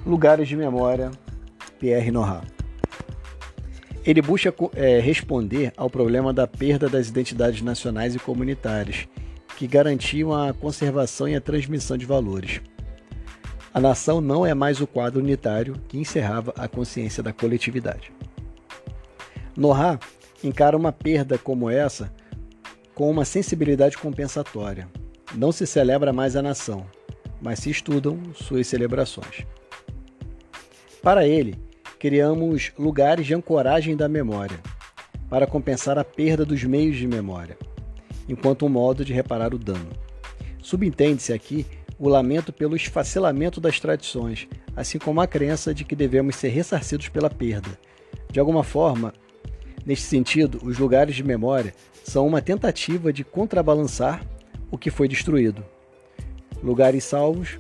[0.05, 1.09] Lugares de memória,
[1.79, 2.43] Pierre Nora.
[4.05, 9.07] Ele busca é, responder ao problema da perda das identidades nacionais e comunitárias,
[9.57, 12.61] que garantiam a conservação e a transmissão de valores.
[13.73, 18.11] A nação não é mais o quadro unitário que encerrava a consciência da coletividade.
[19.57, 19.99] Nohá
[20.43, 22.13] encara uma perda como essa
[22.93, 24.87] com uma sensibilidade compensatória.
[25.33, 26.85] Não se celebra mais a nação,
[27.41, 29.47] mas se estudam suas celebrações.
[31.05, 31.53] Para ele,
[31.99, 34.59] criamos lugares de ancoragem da memória,
[35.29, 37.55] para compensar a perda dos meios de memória,
[38.27, 39.91] enquanto um modo de reparar o dano.
[40.63, 41.63] Subentende-se aqui
[41.99, 47.07] o lamento pelo esfacelamento das tradições, assim como a crença de que devemos ser ressarcidos
[47.07, 47.77] pela perda.
[48.31, 49.13] De alguma forma,
[49.85, 54.25] neste sentido, os lugares de memória são uma tentativa de contrabalançar
[54.71, 55.63] o que foi destruído.
[56.63, 57.59] Lugares salvos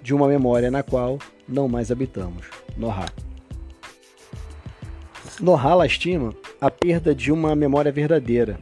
[0.00, 2.67] de uma memória na qual não mais habitamos.
[2.78, 3.06] Nohá.
[5.40, 8.58] Nohá lastima a perda de uma memória verdadeira,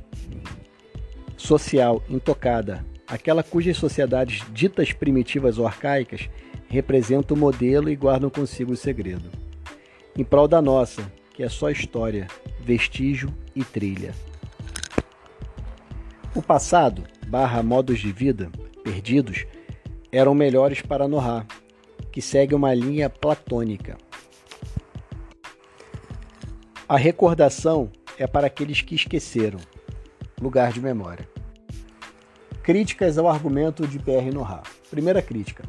[1.37, 6.31] social, intocada, aquela cujas sociedades ditas primitivas ou arcaicas
[6.69, 9.31] representam o modelo e guardam consigo o segredo.
[10.17, 12.27] Em prol da nossa, que é só história,
[12.61, 14.15] vestígio e trilha.
[16.35, 18.51] O passado, barra modos de vida,
[18.83, 19.47] perdidos,
[20.11, 21.45] eram melhores para Nohá,
[22.11, 23.99] que segue uma linha platônica.
[26.89, 29.59] A recordação é para aqueles que esqueceram.
[30.41, 31.29] Lugar de memória.
[32.63, 34.63] Críticas ao argumento de Pierre Nora.
[34.89, 35.65] Primeira crítica.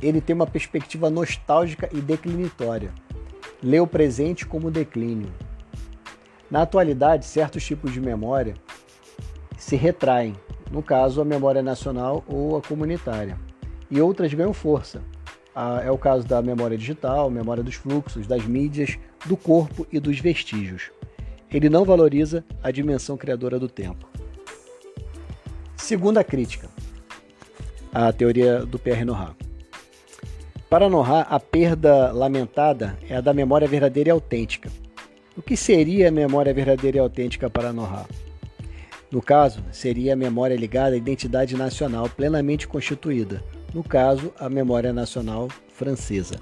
[0.00, 2.94] Ele tem uma perspectiva nostálgica e declinatória.
[3.60, 5.28] Lê o presente como declínio.
[6.48, 8.54] Na atualidade, certos tipos de memória
[9.56, 10.36] se retraem,
[10.70, 13.36] no caso, a memória nacional ou a comunitária,
[13.90, 15.02] e outras ganham força,
[15.84, 20.20] é o caso da memória digital, memória dos fluxos, das mídias, do corpo e dos
[20.20, 20.90] vestígios.
[21.50, 24.08] Ele não valoriza a dimensão criadora do tempo.
[25.76, 26.68] Segunda crítica,
[27.92, 29.34] a teoria do Pierre Nora.
[30.68, 34.70] Para Nora, a perda lamentada é a da memória verdadeira e autêntica.
[35.36, 38.06] O que seria a memória verdadeira e autêntica para Nora?
[39.10, 44.92] No caso, seria a memória ligada à identidade nacional plenamente constituída, no caso, a Memória
[44.92, 46.36] Nacional Francesa.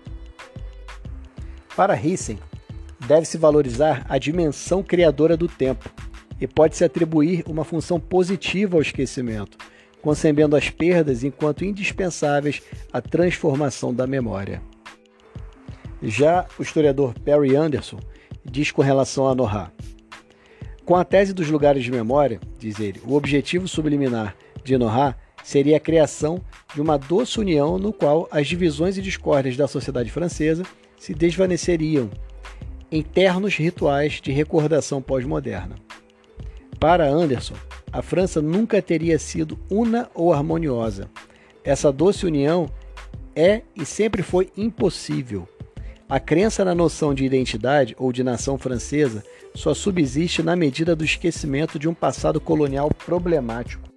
[1.77, 2.39] Para Rissen,
[3.07, 5.91] deve-se valorizar a dimensão criadora do tempo
[6.41, 9.59] e pode-se atribuir uma função positiva ao esquecimento,
[10.01, 12.63] concebendo as perdas enquanto indispensáveis
[12.93, 14.63] à transformação da memória.
[16.03, 17.99] Já o historiador Perry Anderson
[18.45, 19.73] diz com relação a Nohá:
[20.85, 25.77] Com a tese dos lugares de memória, diz ele, o objetivo subliminar de Nohá seria
[25.77, 26.43] a criação
[26.77, 30.63] de uma doce união no qual as divisões e discórdias da sociedade francesa
[30.99, 32.11] se desvaneceriam
[32.93, 35.77] em ternos rituais de recordação pós-moderna.
[36.79, 37.55] Para Anderson,
[37.91, 41.09] a França nunca teria sido una ou harmoniosa.
[41.65, 42.69] Essa doce união
[43.35, 45.49] é e sempre foi impossível.
[46.07, 51.07] A crença na noção de identidade ou de nação francesa só subsiste na medida do
[51.07, 53.96] esquecimento de um passado colonial problemático.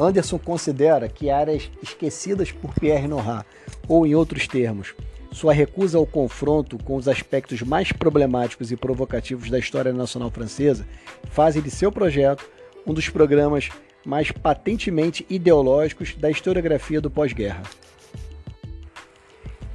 [0.00, 3.44] Anderson considera que áreas esquecidas por Pierre Nora,
[3.86, 4.94] ou em outros termos,
[5.30, 10.86] sua recusa ao confronto com os aspectos mais problemáticos e provocativos da história nacional francesa,
[11.30, 12.48] fazem de seu projeto
[12.86, 13.68] um dos programas
[14.04, 17.62] mais patentemente ideológicos da historiografia do pós-guerra.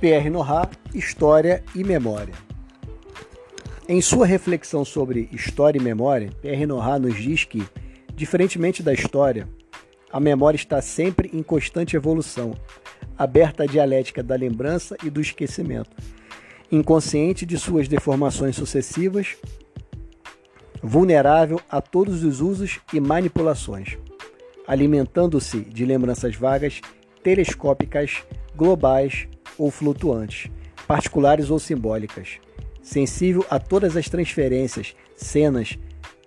[0.01, 2.33] Pierre Nora, História e Memória.
[3.87, 7.63] Em sua reflexão sobre história e memória, Pierre Nora nos diz que,
[8.15, 9.47] diferentemente da história,
[10.15, 12.53] a memória está sempre em constante evolução.
[13.17, 15.89] aberta à dialética da lembrança e do esquecimento,
[16.71, 19.35] inconsciente de suas deformações sucessivas,
[20.81, 23.97] vulnerável a todos os usos e manipulações,
[24.65, 26.79] alimentando-se de lembranças vagas,
[27.21, 28.23] telescópicas,
[28.55, 30.49] globais ou flutuantes,
[30.87, 32.37] particulares ou simbólicas,
[32.81, 35.77] sensível a todas as transferências, cenas,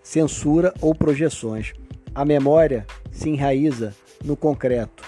[0.03, 1.73] censura ou projeções.
[2.19, 5.05] A memória se enraiza no concreto,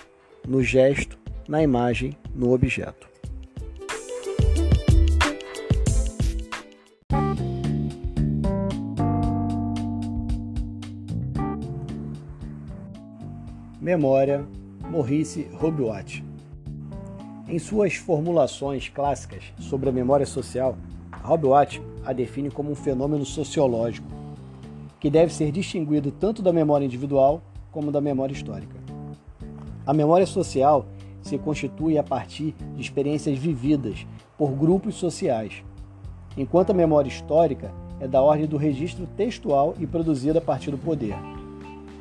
[0.47, 1.19] no gesto,
[1.49, 3.09] na imagem, no objeto.
[13.81, 14.47] Memória,
[14.89, 16.23] Maurice Robuat.
[17.49, 20.79] Em suas formulações clássicas sobre a memória social,
[21.25, 24.20] Robuat a define como um fenômeno sociológico
[25.01, 28.77] que deve ser distinguido tanto da memória individual como da memória histórica.
[29.87, 30.87] A memória social
[31.23, 35.65] se constitui a partir de experiências vividas por grupos sociais,
[36.37, 40.79] enquanto a memória histórica é da ordem do registro textual e produzida a partir do
[40.79, 41.15] poder.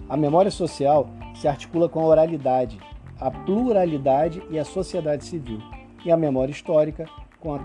[0.07, 2.79] A memória social se articula com a oralidade,
[3.19, 5.59] a pluralidade e a sociedade civil,
[6.05, 7.05] e a memória histórica
[7.39, 7.59] com a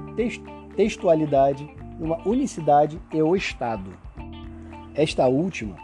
[0.77, 1.69] textualidade,
[2.01, 3.91] uma unicidade e o Estado.
[4.97, 5.75] Esta última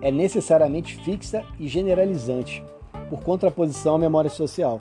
[0.00, 2.64] é necessariamente fixa e generalizante,
[3.08, 4.80] por contraposição à memória social,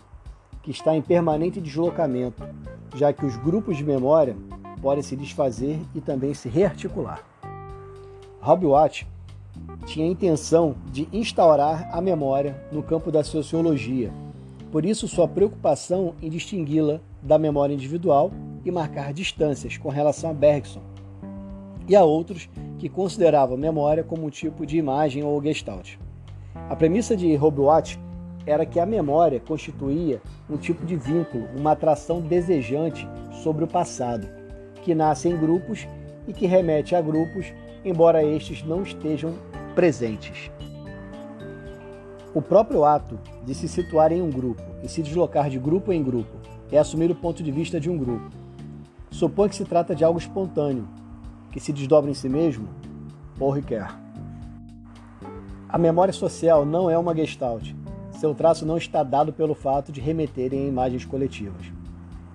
[0.63, 2.43] que está em permanente deslocamento,
[2.95, 4.35] já que os grupos de memória
[4.81, 7.23] podem se desfazer e também se rearticular.
[8.39, 9.07] Rob Watt
[9.85, 14.11] tinha a intenção de instaurar a memória no campo da sociologia,
[14.71, 18.31] por isso sua preocupação em distingui-la da memória individual
[18.65, 20.90] e marcar distâncias com relação a Bergson
[21.87, 25.97] e a outros que consideravam a memória como um tipo de imagem ou gestalt.
[26.69, 27.99] A premissa de Robuat
[28.45, 33.07] era que a memória constituía um tipo de vínculo, uma atração desejante
[33.43, 34.27] sobre o passado,
[34.83, 35.87] que nasce em grupos
[36.27, 37.53] e que remete a grupos,
[37.85, 39.33] embora estes não estejam
[39.75, 40.51] presentes.
[42.33, 46.01] O próprio ato de se situar em um grupo e se deslocar de grupo em
[46.01, 46.37] grupo
[46.71, 48.29] é assumir o ponto de vista de um grupo.
[49.09, 50.87] Supõe que se trata de algo espontâneo,
[51.51, 52.67] que se desdobra em si mesmo,
[53.39, 53.87] ou requer.
[55.67, 57.73] A memória social não é uma gestalt.
[58.11, 61.71] Seu traço não está dado pelo fato de remeterem a imagens coletivas.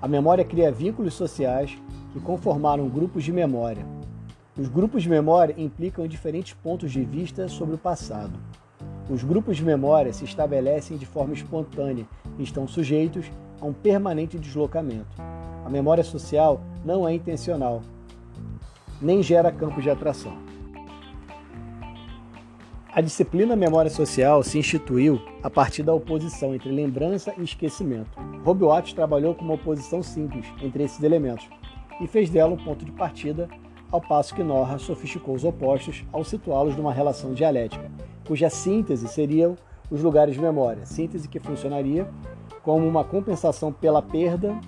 [0.00, 1.76] A memória cria vínculos sociais
[2.12, 3.84] que conformaram grupos de memória.
[4.58, 8.38] Os grupos de memória implicam diferentes pontos de vista sobre o passado.
[9.08, 12.06] Os grupos de memória se estabelecem de forma espontânea
[12.38, 15.22] e estão sujeitos a um permanente deslocamento.
[15.64, 17.82] A memória social não é intencional,
[19.00, 20.36] nem gera campos de atração.
[22.96, 28.18] A disciplina Memória Social se instituiu a partir da oposição entre lembrança e esquecimento.
[28.42, 28.62] Rob
[28.94, 31.46] trabalhou com uma oposição simples entre esses elementos
[32.00, 33.50] e fez dela um ponto de partida,
[33.92, 37.90] ao passo que Norra sofisticou os opostos ao situá-los numa relação dialética,
[38.26, 39.56] cuja síntese seriam
[39.90, 42.08] os lugares de memória, síntese que funcionaria
[42.62, 44.58] como uma compensação pela perda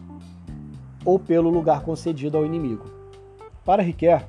[1.02, 2.97] ou pelo lugar concedido ao inimigo.
[3.68, 4.24] Para Riquet,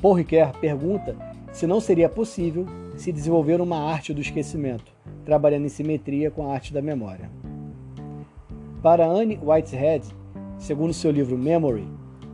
[0.00, 1.16] Paul Riquet pergunta
[1.50, 2.64] se não seria possível
[2.96, 4.92] se desenvolver uma arte do esquecimento,
[5.24, 7.28] trabalhando em simetria com a arte da memória.
[8.80, 10.06] Para Anne Whitehead,
[10.56, 11.88] segundo seu livro Memory,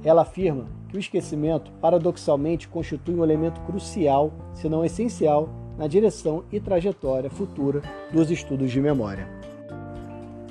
[0.05, 6.45] ela afirma que o esquecimento, paradoxalmente, constitui um elemento crucial, se não essencial, na direção
[6.53, 7.81] e trajetória futura
[8.13, 9.27] dos estudos de memória.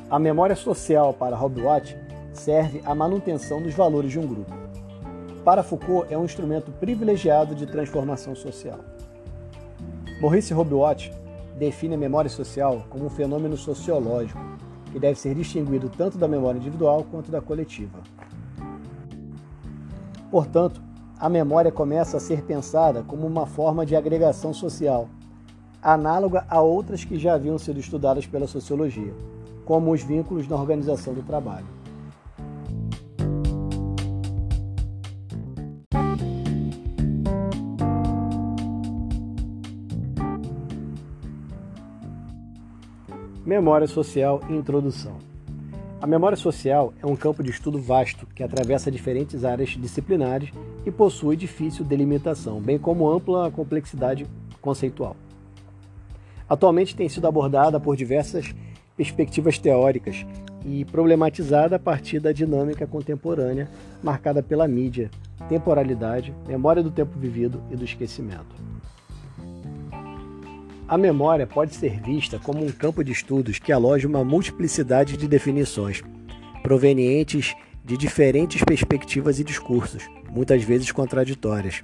[0.09, 1.95] A memória social para Rob Watt
[2.33, 4.64] serve à manutenção dos valores de um grupo.
[5.45, 8.79] Para Foucault, é um instrumento privilegiado de transformação social.
[10.19, 11.13] Maurice Robuat
[11.55, 14.41] define a memória social como um fenômeno sociológico
[14.91, 17.99] que deve ser distinguido tanto da memória individual quanto da coletiva.
[20.31, 20.81] Portanto,
[21.19, 25.07] a memória começa a ser pensada como uma forma de agregação social,
[25.79, 29.13] análoga a outras que já haviam sido estudadas pela sociologia,
[29.63, 31.74] como os vínculos na organização do trabalho.
[43.55, 45.15] Memória Social e Introdução.
[46.01, 50.51] A memória social é um campo de estudo vasto que atravessa diferentes áreas disciplinares
[50.85, 54.27] e possui difícil delimitação, bem como ampla complexidade
[54.61, 55.15] conceitual.
[56.49, 58.53] Atualmente tem sido abordada por diversas
[58.97, 60.25] perspectivas teóricas
[60.65, 63.69] e problematizada a partir da dinâmica contemporânea
[64.03, 65.09] marcada pela mídia,
[65.47, 68.53] temporalidade, memória do tempo vivido e do esquecimento.
[70.87, 75.27] A memória pode ser vista como um campo de estudos que aloja uma multiplicidade de
[75.27, 76.03] definições,
[76.61, 81.81] provenientes de diferentes perspectivas e discursos, muitas vezes contraditórias,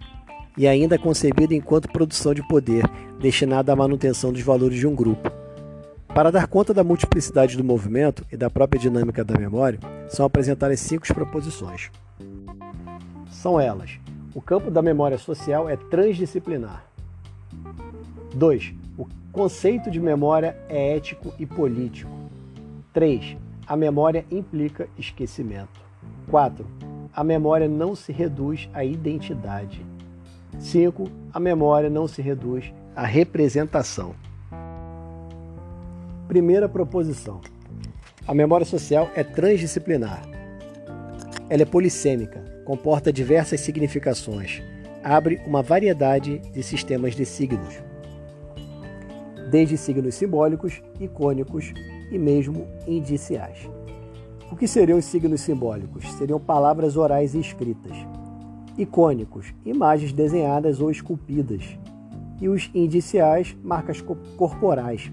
[0.56, 2.84] e ainda concebida enquanto produção de poder
[3.20, 5.32] destinada à manutenção dos valores de um grupo.
[6.14, 9.80] Para dar conta da multiplicidade do movimento e da própria dinâmica da memória,
[10.10, 11.90] são apresentadas cinco proposições.
[13.32, 13.98] São elas:
[14.36, 16.86] o campo da memória social é transdisciplinar.
[18.36, 18.81] 2.
[19.32, 22.12] Conceito de memória é ético e político.
[22.92, 23.38] 3.
[23.66, 25.80] A memória implica esquecimento.
[26.30, 26.68] 4.
[27.16, 29.86] A memória não se reduz à identidade.
[30.60, 31.10] 5.
[31.32, 34.14] A memória não se reduz à representação.
[36.28, 37.40] Primeira proposição:
[38.28, 40.24] a memória social é transdisciplinar.
[41.50, 44.62] Ela é polissêmica, comporta diversas significações,
[45.02, 47.91] abre uma variedade de sistemas de signos
[49.52, 51.74] desde signos simbólicos, icônicos
[52.10, 53.70] e mesmo indiciais.
[54.50, 56.10] O que seriam os signos simbólicos?
[56.14, 57.98] Seriam palavras orais e escritas.
[58.78, 61.78] Icônicos, imagens desenhadas ou esculpidas.
[62.40, 64.02] E os indiciais, marcas
[64.38, 65.12] corporais,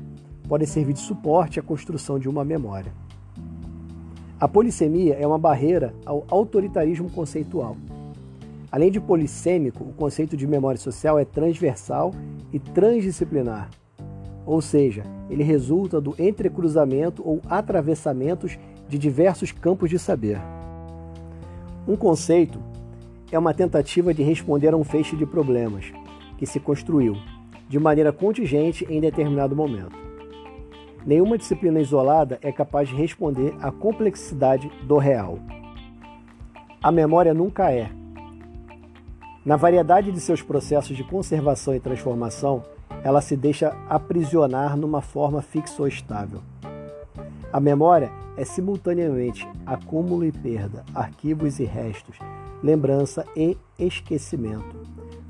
[0.49, 2.93] podem servir de suporte à construção de uma memória.
[4.39, 7.77] A polissemia é uma barreira ao autoritarismo conceitual.
[8.71, 12.15] Além de polissêmico, o conceito de memória social é transversal
[12.53, 13.69] e transdisciplinar,
[14.49, 20.41] ou seja, ele resulta do entrecruzamento ou atravessamentos de diversos campos de saber.
[21.87, 22.59] Um conceito
[23.31, 25.93] é uma tentativa de responder a um feixe de problemas
[26.39, 27.15] que se construiu
[27.69, 29.95] de maneira contingente em determinado momento.
[31.05, 35.39] Nenhuma disciplina isolada é capaz de responder à complexidade do real.
[36.83, 37.91] A memória nunca é.
[39.45, 42.63] Na variedade de seus processos de conservação e transformação,
[43.09, 46.43] ela se deixa aprisionar numa forma fixa ou estável.
[47.51, 52.19] A memória é simultaneamente acúmulo e perda, arquivos e restos,
[52.63, 54.77] lembrança e esquecimento.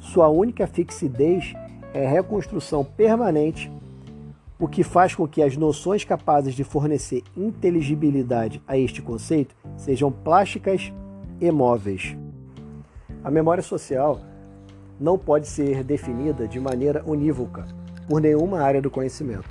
[0.01, 1.55] Sua única fixidez
[1.95, 3.71] é reconstrução permanente,
[4.59, 10.11] o que faz com que as noções capazes de fornecer inteligibilidade a este conceito sejam
[10.11, 10.93] plásticas
[11.41, 12.17] e móveis.
[13.23, 14.21] A memória social
[15.01, 17.67] não pode ser definida de maneira unívoca
[18.09, 19.49] por nenhuma área do conhecimento.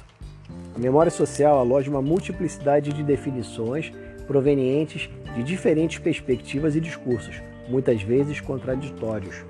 [0.76, 3.92] A memória social aloja uma multiplicidade de definições
[4.28, 9.44] provenientes de diferentes perspectivas e discursos, muitas vezes contraditórios.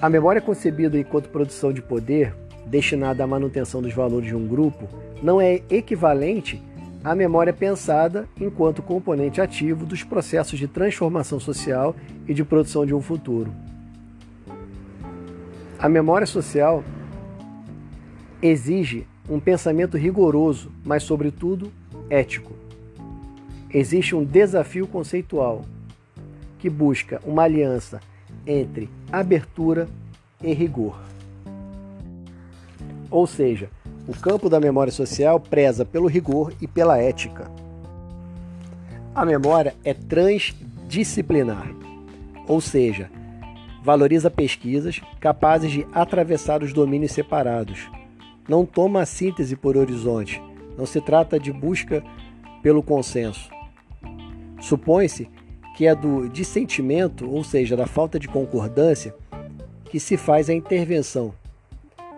[0.00, 2.34] A memória concebida enquanto produção de poder,
[2.66, 4.86] destinada à manutenção dos valores de um grupo,
[5.22, 6.62] não é equivalente
[7.02, 11.96] à memória pensada enquanto componente ativo dos processos de transformação social
[12.28, 13.52] e de produção de um futuro.
[15.86, 16.82] A memória social
[18.42, 21.72] exige um pensamento rigoroso, mas, sobretudo,
[22.10, 22.54] ético.
[23.72, 25.64] Existe um desafio conceitual
[26.58, 28.00] que busca uma aliança
[28.44, 29.86] entre abertura
[30.42, 30.98] e rigor.
[33.08, 33.70] Ou seja,
[34.08, 37.48] o campo da memória social preza pelo rigor e pela ética.
[39.14, 41.72] A memória é transdisciplinar,
[42.48, 43.08] ou seja,
[43.86, 47.88] valoriza pesquisas capazes de atravessar os domínios separados.
[48.48, 50.42] Não toma a síntese por horizonte.
[50.76, 52.02] Não se trata de busca
[52.64, 53.48] pelo consenso.
[54.60, 55.30] Supõe-se
[55.76, 59.14] que é do dissentimento, ou seja, da falta de concordância,
[59.84, 61.32] que se faz a intervenção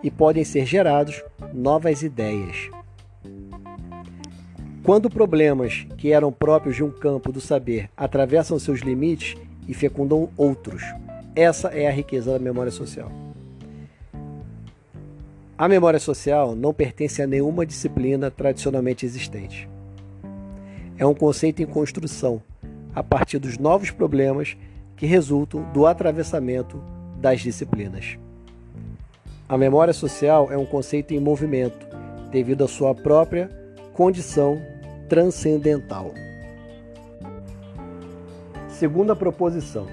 [0.03, 2.71] e podem ser gerados novas ideias.
[4.83, 9.37] Quando problemas que eram próprios de um campo do saber atravessam seus limites
[9.69, 10.83] e fecundam outros,
[11.41, 13.13] essa é a riqueza da memória social.
[15.57, 19.69] A memória social não pertence a nenhuma disciplina tradicionalmente existente.
[20.97, 22.43] É um conceito em construção,
[22.95, 24.57] a partir dos novos problemas
[24.97, 26.83] que resultam do atravessamento
[27.21, 28.19] das disciplinas.
[29.49, 31.87] A memória social é um conceito em movimento,
[32.33, 33.49] devido à sua própria
[33.95, 34.61] condição
[35.09, 36.13] transcendental.
[38.69, 39.87] Segunda proposição.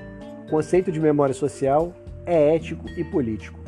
[0.45, 1.91] O conceito de memória social
[2.23, 3.59] é ético e político.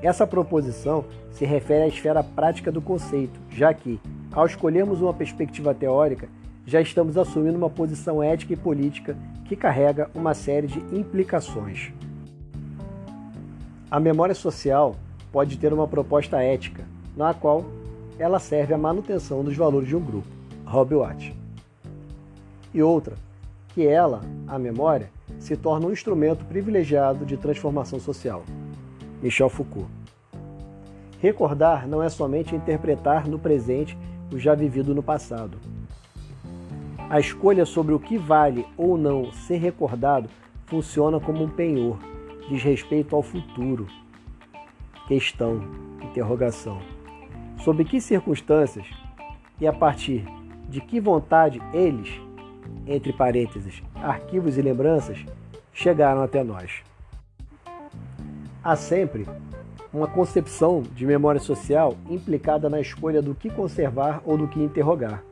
[0.00, 4.00] Essa proposição se refere à esfera prática do conceito, já que,
[4.30, 6.28] ao escolhermos uma perspectiva teórica,
[6.64, 9.16] já estamos assumindo uma posição ética e política
[9.46, 11.92] que carrega uma série de implicações.
[13.90, 14.94] A memória social
[15.32, 16.84] pode ter uma proposta ética,
[17.16, 17.64] na qual
[18.20, 20.28] ela serve à manutenção dos valores de um grupo,
[20.64, 21.34] Rob Watt.
[22.72, 23.16] E outra,
[23.74, 25.10] que ela, a memória,
[25.40, 28.44] se torna um instrumento privilegiado de transformação social.
[29.22, 29.88] Michel Foucault.
[31.20, 33.98] Recordar não é somente interpretar no presente
[34.32, 35.58] o já vivido no passado.
[37.08, 40.28] A escolha sobre o que vale ou não ser recordado
[40.66, 41.98] funciona como um penhor,
[42.48, 43.88] diz respeito ao futuro.
[45.08, 45.60] Questão,
[46.00, 46.80] interrogação.
[47.64, 48.86] Sob que circunstâncias
[49.60, 50.24] e a partir
[50.68, 52.08] de que vontade eles,
[52.86, 55.24] entre parênteses, arquivos e lembranças,
[55.72, 56.82] chegaram até nós.
[58.62, 59.26] Há sempre
[59.92, 65.22] uma concepção de memória social implicada na escolha do que conservar ou do que interrogar.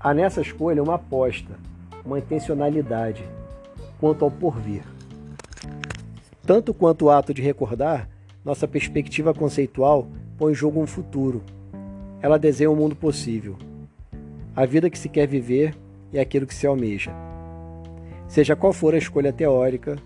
[0.00, 1.58] Há nessa escolha uma aposta,
[2.04, 3.24] uma intencionalidade
[3.98, 4.82] quanto ao porvir.
[6.42, 8.08] Tanto quanto o ato de recordar,
[8.44, 10.06] nossa perspectiva conceitual
[10.36, 11.42] põe em jogo um futuro.
[12.20, 13.56] Ela desenha um mundo possível.
[14.54, 15.74] A vida que se quer viver
[16.18, 17.12] é aquilo que se almeja.
[18.28, 19.96] Seja qual for a escolha teórica,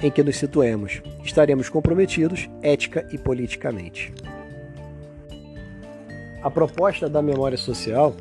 [0.00, 4.12] em que nos situemos, estaremos comprometidos ética e politicamente.
[6.42, 8.14] A proposta da memória social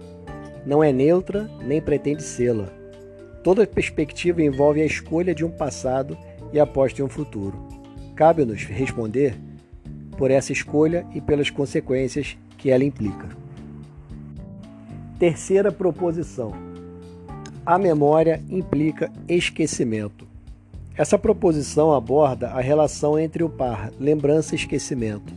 [0.66, 2.68] não é neutra nem pretende sê-la.
[3.44, 6.18] Toda perspectiva envolve a escolha de um passado
[6.52, 7.58] e aposta em um futuro.
[8.16, 9.36] Cabe-nos responder
[10.18, 13.30] por essa escolha e pelas consequências que ela implica.
[15.20, 16.54] Terceira proposição:
[17.66, 20.28] a memória implica esquecimento.
[20.96, 25.34] Essa proposição aborda a relação entre o par lembrança e esquecimento.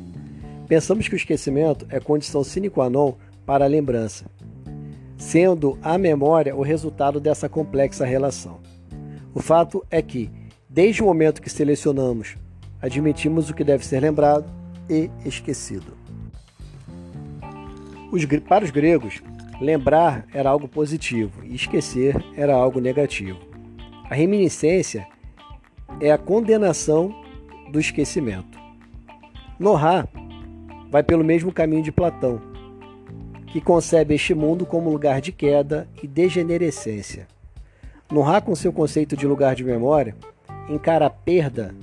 [0.68, 3.14] Pensamos que o esquecimento é condição sine qua non
[3.46, 4.26] para a lembrança,
[5.16, 8.60] sendo a memória o resultado dessa complexa relação.
[9.34, 10.30] O fato é que,
[10.68, 12.36] desde o momento que selecionamos,
[12.82, 14.44] admitimos o que deve ser lembrado
[14.90, 15.96] e esquecido.
[18.12, 19.22] Os, para os gregos,
[19.60, 23.38] lembrar era algo positivo e esquecer era algo negativo.
[24.08, 25.06] A reminiscência
[26.00, 27.14] é a condenação
[27.70, 28.58] do esquecimento.
[29.58, 30.08] Nohá
[30.90, 32.40] vai pelo mesmo caminho de Platão,
[33.48, 37.28] que concebe este mundo como lugar de queda e degenerescência.
[38.10, 40.16] Nohá, com seu conceito de lugar de memória,
[40.68, 41.74] encara a perda,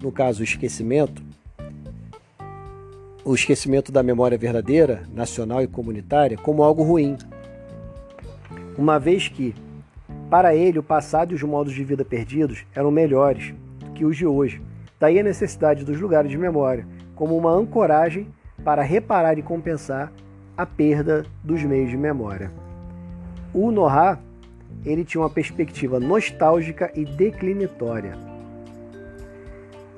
[0.00, 1.22] no caso o esquecimento,
[3.26, 7.18] o esquecimento da memória verdadeira, nacional e comunitária, como algo ruim.
[8.78, 9.52] Uma vez que
[10.30, 13.52] para ele, o passado e os modos de vida perdidos eram melhores
[13.96, 14.62] que os de hoje.
[15.00, 18.28] Daí a necessidade dos lugares de memória, como uma ancoragem
[18.64, 20.12] para reparar e compensar
[20.56, 22.52] a perda dos meios de memória.
[23.52, 24.20] O Nohá,
[24.84, 28.16] ele tinha uma perspectiva nostálgica e declinatória.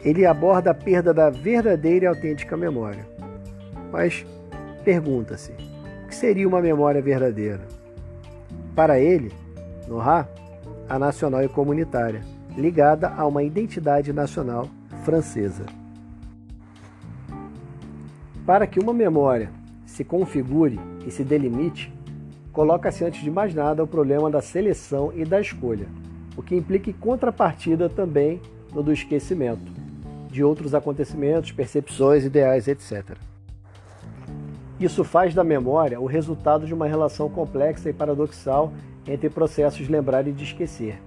[0.03, 3.07] Ele aborda a perda da verdadeira e autêntica memória.
[3.91, 4.25] Mas
[4.85, 7.67] pergunta-se, o que seria uma memória verdadeira?
[8.75, 9.33] Para ele,
[9.87, 10.29] no Ra,
[10.89, 12.23] a nacional e comunitária,
[12.57, 14.69] ligada a uma identidade nacional
[15.05, 15.67] francesa.
[18.47, 19.51] Para que uma memória
[19.85, 21.93] se configure e se delimite,
[22.53, 25.87] coloca-se antes de mais nada o problema da seleção e da escolha,
[26.37, 28.41] o que implica contrapartida também
[28.73, 29.79] no do esquecimento
[30.31, 33.17] de outros acontecimentos, percepções, ideais, etc.
[34.81, 38.73] Isso faz da memória o resultado de uma relação complexa e paradoxal
[39.07, 41.03] entre processos lembrar e de esquecer,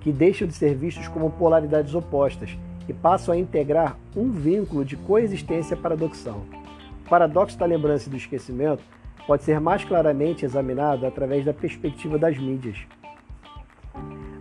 [0.00, 2.58] que deixam de ser vistos como polaridades opostas
[2.88, 6.42] e passam a integrar um vínculo de coexistência paradoxal.
[7.06, 8.82] O paradoxo da lembrança e do esquecimento
[9.24, 12.78] pode ser mais claramente examinado através da perspectiva das mídias.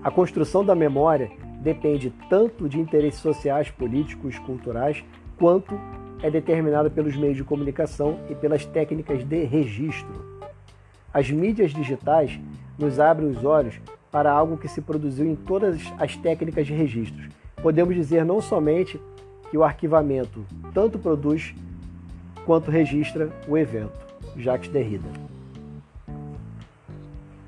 [0.04, 1.30] A construção da memória
[1.62, 5.04] depende tanto de interesses sociais, políticos, culturais,
[5.38, 5.80] quanto
[6.22, 10.42] é determinada pelos meios de comunicação e pelas técnicas de registro.
[11.14, 12.40] As mídias digitais
[12.78, 13.80] nos abrem os olhos
[14.12, 17.28] para algo que se produziu em todas as técnicas de registros.
[17.62, 19.00] Podemos dizer não somente
[19.50, 21.54] que o arquivamento tanto produz
[22.46, 24.00] quanto registra o evento.
[24.38, 25.10] Jacques Derrida.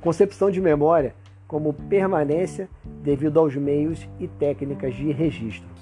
[0.01, 1.15] Concepção de memória
[1.47, 2.69] como permanência
[3.01, 5.72] devido aos meios e técnicas de registro.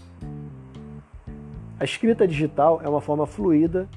[1.82, 3.90] A escrita digital é uma forma fluida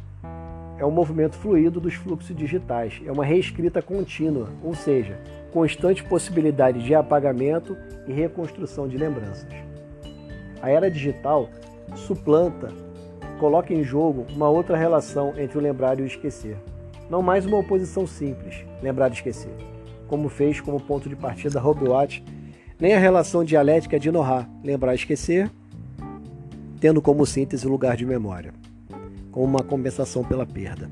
[0.78, 5.20] é um movimento fluido dos fluxos digitais, é uma reescrita contínua, ou seja,
[5.52, 7.76] constante possibilidade de apagamento
[8.08, 9.52] e reconstrução de lembranças.
[10.62, 11.50] A era digital
[11.94, 12.72] suplanta,
[13.38, 16.56] coloca em jogo uma outra relação entre o lembrar e o esquecer.
[17.10, 19.52] Não mais uma oposição simples, lembrar e esquecer,
[20.08, 22.24] como fez como ponto de partida Watt,
[22.80, 25.50] nem a relação dialética de Nohar, lembrar e esquecer,
[26.84, 28.52] tendo como síntese o lugar de memória
[29.32, 30.90] como uma compensação pela perda.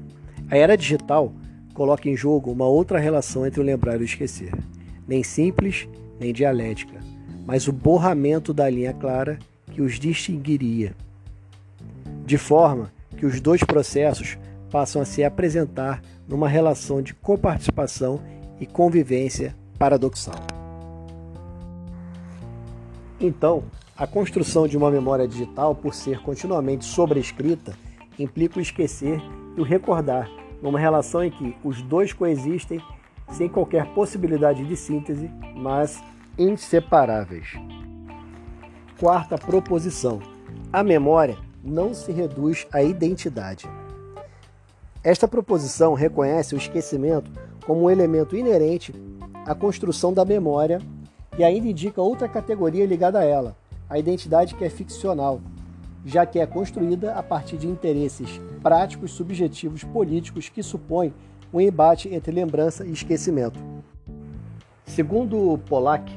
[0.51, 1.31] A era digital
[1.75, 4.55] coloca em jogo uma outra relação entre o lembrar e o esquecer,
[5.07, 5.87] nem simples
[6.19, 6.99] nem dialética,
[7.45, 9.39] mas o borramento da linha clara
[9.71, 10.97] que os distinguiria,
[12.25, 14.37] de forma que que os dois processos
[14.69, 18.21] passam a se apresentar numa relação de coparticipação
[18.59, 20.35] e convivência paradoxal.
[23.21, 23.63] Então,
[23.97, 27.75] a construção de uma memória digital, por ser continuamente sobrescrita,
[28.19, 29.21] implica o esquecer
[29.57, 30.31] e o recordar,
[30.63, 32.81] numa relação em que os dois coexistem
[33.31, 36.03] sem qualquer possibilidade de síntese, mas
[36.39, 37.49] inseparáveis.
[38.99, 40.21] Quarta proposição:
[40.73, 43.69] a memória não se reduz à identidade.
[45.05, 47.31] Esta proposição reconhece o esquecimento
[47.67, 48.95] como um elemento inerente
[49.47, 50.81] à construção da memória
[51.37, 53.57] e ainda indica outra categoria ligada a ela,
[53.93, 55.39] a identidade que é ficcional,
[56.03, 61.13] já que é construída a partir de interesses práticos, subjetivos, políticos que supõem
[61.53, 63.61] um embate entre lembrança e esquecimento.
[64.87, 66.11] Segundo Pollack,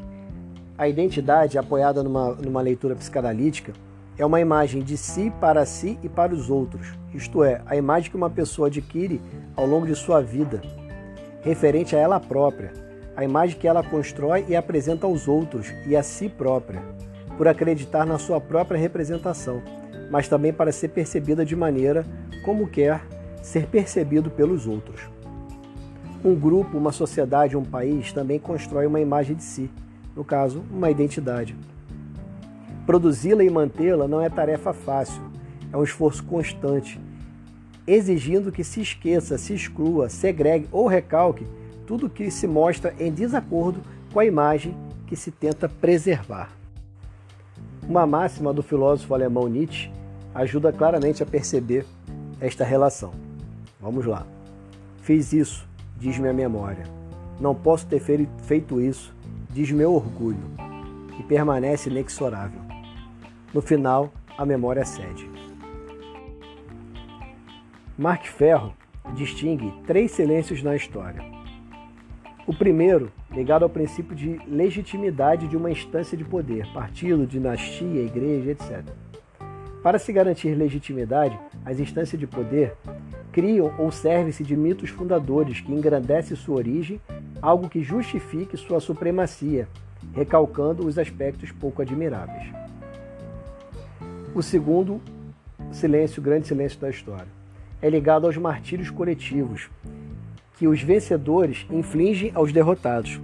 [0.78, 3.73] a identidade, apoiada numa, numa leitura psicanalítica,
[4.17, 8.09] é uma imagem de si para si e para os outros, isto é, a imagem
[8.09, 9.19] que uma pessoa adquire
[9.53, 10.61] ao longo de sua vida,
[11.41, 12.71] referente a ela própria,
[13.17, 16.95] a imagem que ela constrói e apresenta aos outros e a si própria,
[17.38, 19.62] por acreditar na sua própria representação,
[20.10, 22.06] mas também para ser percebida de maneira
[22.44, 23.02] como quer
[23.42, 25.02] ser percebido pelos outros.
[26.24, 29.70] Um grupo, uma sociedade, um país também constrói uma imagem de si,
[30.16, 31.56] no caso, uma identidade.
[32.86, 35.22] Produzi-la e mantê-la não é tarefa fácil,
[35.72, 37.00] é um esforço constante,
[37.86, 41.46] exigindo que se esqueça, se exclua, segregue ou recalque
[41.86, 43.80] tudo que se mostra em desacordo
[44.12, 44.76] com a imagem
[45.06, 46.50] que se tenta preservar.
[47.88, 49.92] Uma máxima do filósofo alemão Nietzsche
[50.34, 51.86] ajuda claramente a perceber
[52.42, 53.12] esta relação.
[53.80, 54.26] Vamos lá.
[55.04, 56.84] Fiz isso, diz-me a memória.
[57.40, 59.14] Não posso ter feito isso,
[59.52, 60.40] diz meu orgulho,
[61.20, 62.60] e permanece inexorável.
[63.54, 65.30] No final, a memória cede.
[67.96, 68.74] Mark Ferro
[69.14, 71.22] distingue três silêncios na história.
[72.48, 78.52] O primeiro, ligado ao princípio de legitimidade de uma instância de poder, partido, dinastia, igreja,
[78.52, 78.84] etc.
[79.84, 82.74] Para se garantir legitimidade, as instâncias de poder
[83.32, 87.00] criam ou servem-se de mitos fundadores que engrandecem sua origem,
[87.42, 89.68] algo que justifique sua supremacia,
[90.14, 92.48] recalcando os aspectos pouco admiráveis.
[94.34, 95.02] O segundo
[95.72, 97.28] silêncio, grande silêncio da história,
[97.82, 99.70] é ligado aos martírios coletivos
[100.58, 103.20] que os vencedores infligem aos derrotados.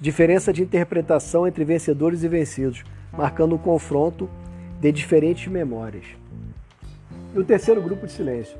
[0.00, 4.28] Diferença de interpretação entre vencedores e vencidos, marcando um confronto
[4.80, 6.04] de diferentes memórias.
[7.34, 8.56] E o terceiro grupo de silêncio,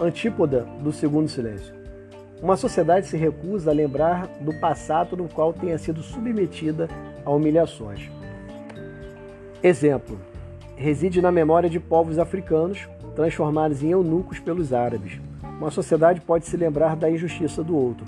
[0.00, 1.74] antípoda do segundo silêncio.
[2.42, 6.88] Uma sociedade se recusa a lembrar do passado no qual tenha sido submetida
[7.24, 8.10] a humilhações.
[9.62, 10.18] Exemplo:
[10.76, 15.20] reside na memória de povos africanos transformados em eunucos pelos árabes.
[15.64, 18.04] Uma sociedade pode se lembrar da injustiça do outro,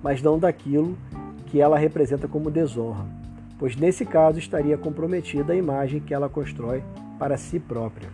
[0.00, 0.96] mas não daquilo
[1.46, 3.04] que ela representa como desonra,
[3.58, 6.84] pois nesse caso estaria comprometida a imagem que ela constrói
[7.18, 8.08] para si própria.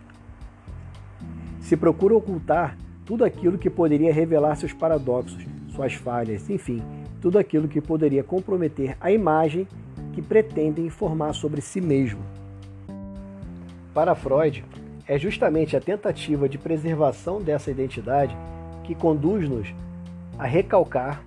[1.60, 2.74] Se procura ocultar
[3.04, 6.82] tudo aquilo que poderia revelar seus paradoxos, suas falhas, enfim,
[7.20, 9.68] tudo aquilo que poderia comprometer a imagem
[10.14, 12.22] que pretendem informar sobre si mesmo.
[13.92, 14.64] Para Freud,
[15.06, 18.34] é justamente a tentativa de preservação dessa identidade
[18.86, 19.74] que conduz-nos
[20.38, 21.22] a recalcar,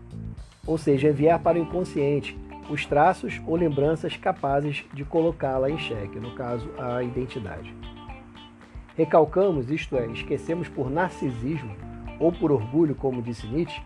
[0.66, 2.38] ou seja, enviar para o inconsciente
[2.70, 7.74] os traços ou lembranças capazes de colocá-la em xeque, no caso, a identidade.
[8.96, 11.76] Recalcamos, isto é, esquecemos por narcisismo
[12.20, 13.82] ou por orgulho, como disse Nietzsche,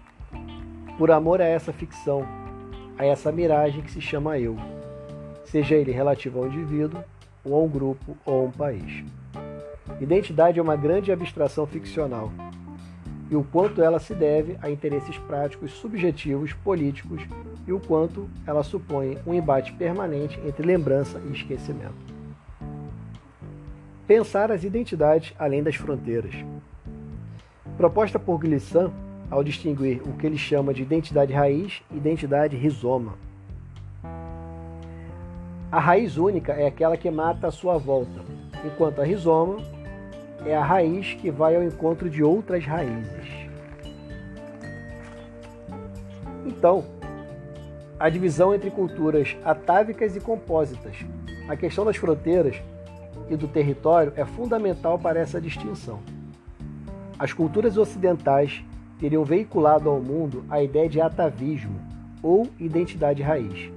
[0.97, 2.25] por amor a essa ficção,
[2.97, 4.57] a essa miragem que se chama eu,
[5.45, 7.01] seja ele relativo ao indivíduo
[7.45, 9.03] ou a um grupo ou a um país.
[10.01, 12.31] Identidade é uma grande abstração ficcional
[13.33, 17.23] e o quanto ela se deve a interesses práticos, subjetivos, políticos
[17.65, 22.13] e o quanto ela supõe um embate permanente entre lembrança e esquecimento.
[24.05, 26.35] Pensar as identidades além das fronteiras.
[27.75, 28.91] Proposta por Glissant
[29.31, 33.15] ao distinguir o que ele chama de identidade raiz e identidade rizoma.
[35.71, 38.21] A raiz única é aquela que mata a sua volta,
[38.63, 39.57] enquanto a rizoma
[40.45, 43.22] é a raiz que vai ao encontro de outras raízes.
[46.45, 46.83] Então,
[47.99, 50.97] a divisão entre culturas atávicas e compósitas.
[51.47, 52.61] A questão das fronteiras
[53.29, 55.99] e do território é fundamental para essa distinção.
[57.17, 58.63] As culturas ocidentais
[58.99, 61.79] teriam veiculado ao mundo a ideia de atavismo
[62.21, 63.71] ou identidade raiz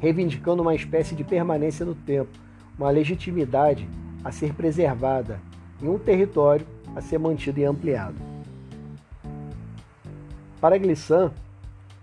[0.00, 2.30] reivindicando uma espécie de permanência no tempo,
[2.78, 3.88] uma legitimidade
[4.24, 5.40] a ser preservada
[5.82, 8.16] em um território a ser mantido e ampliado.
[10.60, 11.32] Para Glissant,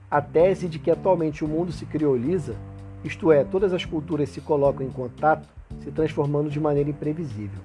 [0.10, 2.56] a tese de que atualmente o mundo se crioliza,
[3.04, 5.48] isto é, todas as culturas se colocam em contato,
[5.80, 7.60] se transformando de maneira imprevisível.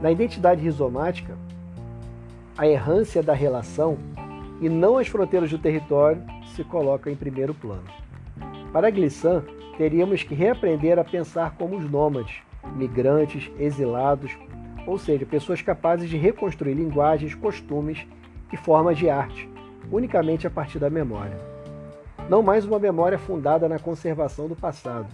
[0.00, 1.36] Na identidade rizomática,
[2.56, 3.98] a errância da relação
[4.60, 6.22] e não as fronteiras do território
[6.54, 7.84] se coloca em primeiro plano.
[8.72, 9.44] Para Glissant,
[9.76, 12.36] teríamos que reaprender a pensar como os nômades,
[12.74, 14.36] migrantes, exilados,
[14.86, 18.06] ou seja, pessoas capazes de reconstruir linguagens, costumes
[18.52, 19.48] e formas de arte,
[19.90, 21.38] unicamente a partir da memória.
[22.28, 25.06] Não mais uma memória fundada na conservação do passado,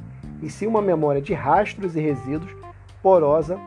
[0.43, 2.51] e sim uma memória de rastros e resíduos,
[3.03, 3.59] porosa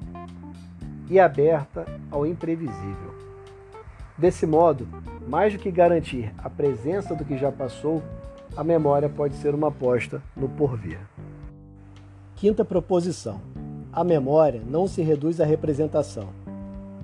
[1.10, 3.14] e aberta ao imprevisível.
[4.18, 4.88] Desse modo,
[5.28, 8.01] mais do que garantir a presença do que já passou,
[8.56, 10.99] a memória pode ser uma aposta no porvir.
[12.36, 13.41] Quinta proposição:
[13.91, 16.30] a memória não se reduz à representação.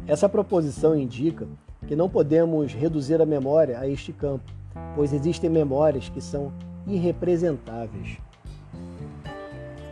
[0.08, 1.48] Essa proposição indica
[1.88, 4.44] que não podemos reduzir a memória a este campo,
[4.96, 6.52] pois existem memórias que são
[6.88, 8.18] irrepresentáveis.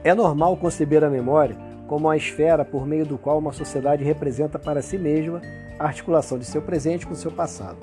[0.03, 4.59] É normal conceber a memória como a esfera por meio do qual uma sociedade representa
[4.59, 5.41] para si mesma
[5.77, 7.77] a articulação de seu presente com seu passado,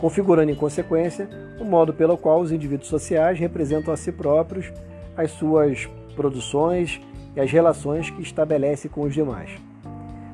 [0.00, 1.28] configurando em consequência
[1.60, 4.72] o modo pelo qual os indivíduos sociais representam a si próprios,
[5.16, 5.86] as suas
[6.16, 7.00] produções
[7.36, 9.50] e as relações que estabelece com os demais.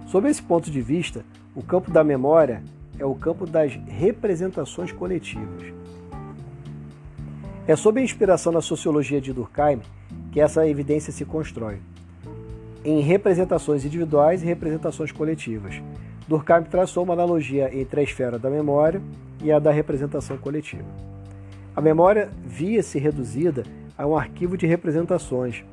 [0.06, 2.62] Sob esse ponto de vista, o campo da memória
[2.98, 5.72] é o campo das representações coletivas.
[7.66, 9.80] É sob a inspiração na sociologia de Durkheim
[10.32, 11.78] que essa evidência se constrói,
[12.84, 15.80] em representações individuais e representações coletivas.
[16.26, 19.02] Durkheim traçou uma analogia entre a esfera da memória
[19.42, 20.88] e a da representação coletiva.
[21.76, 23.62] A memória via-se reduzida
[23.96, 25.64] a um arquivo de representações,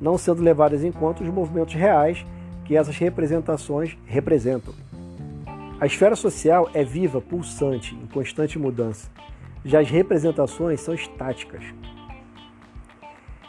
[0.00, 2.24] não sendo levadas em conta os movimentos reais
[2.64, 4.74] que essas representações representam.
[5.82, 9.10] A esfera social é viva, pulsante, em constante mudança.
[9.64, 11.64] Já as representações são estáticas.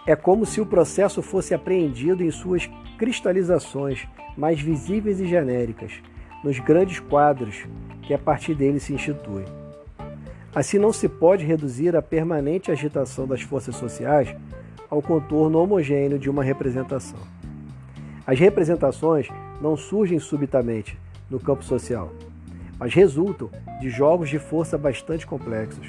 [0.07, 2.67] É como se o processo fosse apreendido em suas
[2.97, 6.01] cristalizações mais visíveis e genéricas,
[6.43, 7.67] nos grandes quadros
[8.01, 9.45] que a partir dele se instituem.
[10.55, 14.36] Assim, não se pode reduzir a permanente agitação das forças sociais
[14.89, 17.19] ao contorno homogêneo de uma representação.
[18.25, 19.27] As representações
[19.61, 20.97] não surgem subitamente
[21.34, 22.13] no campo social,
[22.77, 23.49] mas resultam
[23.81, 25.88] de jogos de força bastante complexos,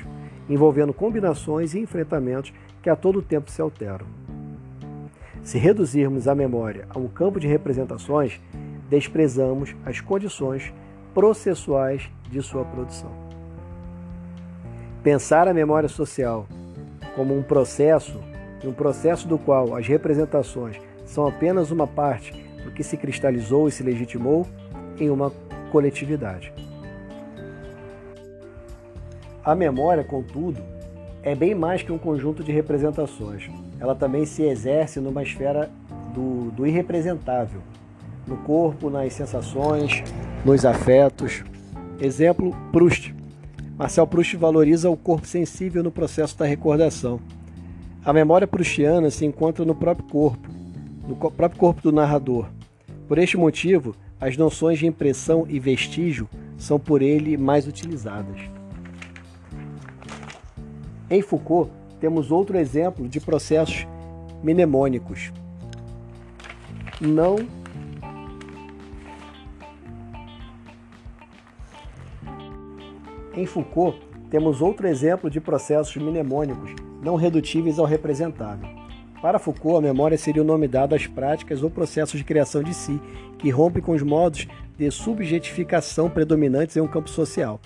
[0.49, 4.07] envolvendo combinações e enfrentamentos que a todo tempo se alteram.
[5.43, 8.41] Se reduzirmos a memória a um campo de representações,
[8.89, 10.73] desprezamos as condições
[11.13, 13.11] processuais de sua produção.
[15.03, 16.47] Pensar a memória social
[17.15, 18.19] como um processo,
[18.65, 22.33] um processo do qual as representações são apenas uma parte
[22.65, 24.47] do que se cristalizou e se legitimou
[24.99, 25.33] em uma
[25.71, 26.53] coletividade.
[29.45, 30.61] A memória, contudo,
[31.23, 33.51] é bem mais que um conjunto de representações.
[33.79, 35.71] Ela também se exerce numa esfera
[36.15, 37.61] do, do irrepresentável,
[38.27, 40.03] no corpo, nas sensações,
[40.45, 41.43] nos afetos.
[42.01, 43.15] Exemplo, Proust.
[43.77, 47.21] Marcel Proust valoriza o corpo sensível no processo da recordação.
[48.05, 50.49] A memória proustiana se encontra no próprio corpo,
[51.09, 52.47] no próprio corpo do narrador.
[53.09, 58.41] Por este motivo, as noções de impressão e vestígio são por ele mais utilizadas.
[61.11, 63.87] Em Foucault, temos outro exemplo de processos
[64.43, 65.33] mnemônicos.
[67.01, 67.37] Não
[73.37, 73.99] Em Foucault,
[74.31, 76.71] temos outro exemplo de processos mnemônicos
[77.03, 78.84] não redutíveis ao representável.
[79.25, 82.75] Para Foucault, a memória seria o nome dado às práticas ou processos de criação de
[82.75, 83.01] si,
[83.39, 84.47] que rompem com os modos
[84.77, 87.59] de subjetificação predominantes em um campo social.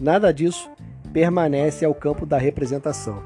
[0.00, 0.68] Nada disso
[1.12, 3.22] permanece ao campo da representação.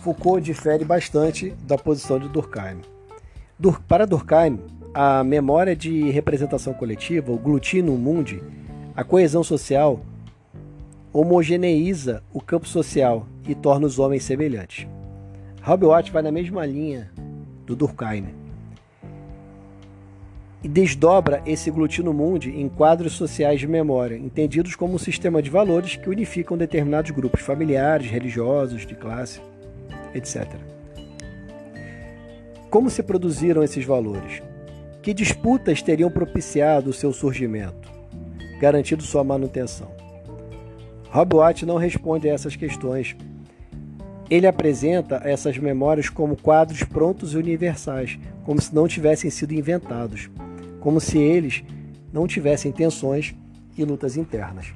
[0.00, 2.80] Foucault difere bastante da posição de Durkheim.
[3.86, 4.58] Para Durkheim,
[4.92, 8.42] a memória de representação coletiva, o glutino mundi,
[8.96, 10.00] a coesão social
[11.12, 14.88] homogeneiza o campo social e torna os homens semelhantes.
[15.64, 17.10] Rob Watt vai na mesma linha
[17.64, 18.26] do Durkheim
[20.62, 25.50] e desdobra esse glutino mundi em quadros sociais de memória, entendidos como um sistema de
[25.50, 29.40] valores que unificam determinados grupos familiares, religiosos, de classe,
[30.14, 30.46] etc.
[32.70, 34.42] Como se produziram esses valores?
[35.02, 37.94] Que disputas teriam propiciado o seu surgimento?
[38.58, 39.90] garantido sua manutenção.
[41.10, 43.14] Rob Watt não responde a essas questões.
[44.30, 50.30] Ele apresenta essas memórias como quadros prontos e universais, como se não tivessem sido inventados,
[50.80, 51.62] como se eles
[52.12, 53.34] não tivessem tensões
[53.76, 54.72] e lutas internas.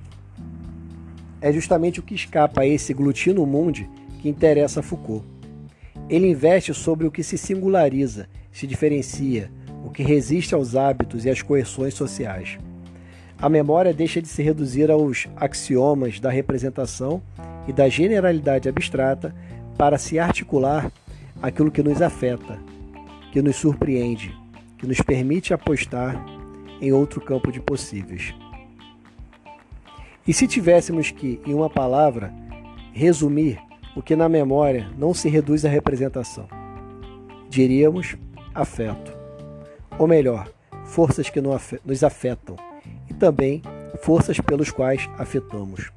[1.40, 3.88] É justamente o que escapa a esse glutino mundi
[4.20, 5.24] que interessa a Foucault.
[6.08, 9.50] Ele investe sobre o que se singulariza, se diferencia,
[9.84, 12.58] o que resiste aos hábitos e às coerções sociais.
[13.40, 17.22] A memória deixa de se reduzir aos axiomas da representação
[17.68, 19.34] e da generalidade abstrata
[19.76, 20.90] para se articular
[21.40, 22.58] aquilo que nos afeta,
[23.30, 24.34] que nos surpreende,
[24.78, 26.24] que nos permite apostar
[26.80, 28.34] em outro campo de possíveis.
[30.26, 32.32] E se tivéssemos que, em uma palavra,
[32.92, 33.58] resumir
[33.94, 36.48] o que na memória não se reduz à representação,
[37.48, 38.16] diríamos
[38.54, 39.16] afeto.
[39.98, 40.50] Ou melhor,
[40.84, 42.56] forças que nos afetam
[43.08, 43.62] e também
[44.00, 45.90] forças pelos quais afetamos.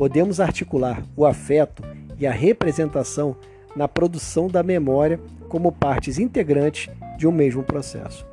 [0.00, 1.82] Podemos articular o afeto
[2.18, 3.36] e a representação
[3.76, 6.88] na produção da memória como partes integrantes
[7.18, 8.26] de um mesmo processo.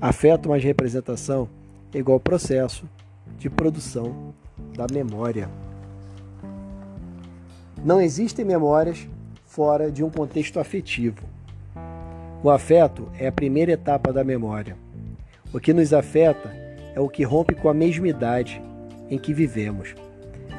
[0.00, 1.50] Afeto mais representação
[1.94, 2.88] é igual processo
[3.38, 4.32] de produção
[4.74, 5.50] da memória.
[7.84, 9.06] Não existem memórias
[9.44, 11.26] fora de um contexto afetivo.
[12.42, 14.78] O afeto é a primeira etapa da memória.
[15.52, 16.48] O que nos afeta
[16.94, 18.62] é o que rompe com a mesmidade
[19.10, 19.94] em que vivemos.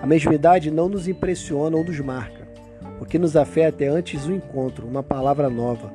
[0.01, 2.47] A mesmidade não nos impressiona ou nos marca.
[2.99, 5.91] O que nos afeta é antes o encontro, uma palavra nova,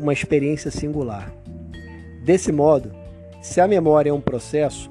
[0.00, 1.32] uma experiência singular.
[2.24, 2.90] Desse modo,
[3.42, 4.88] se a memória é um processo,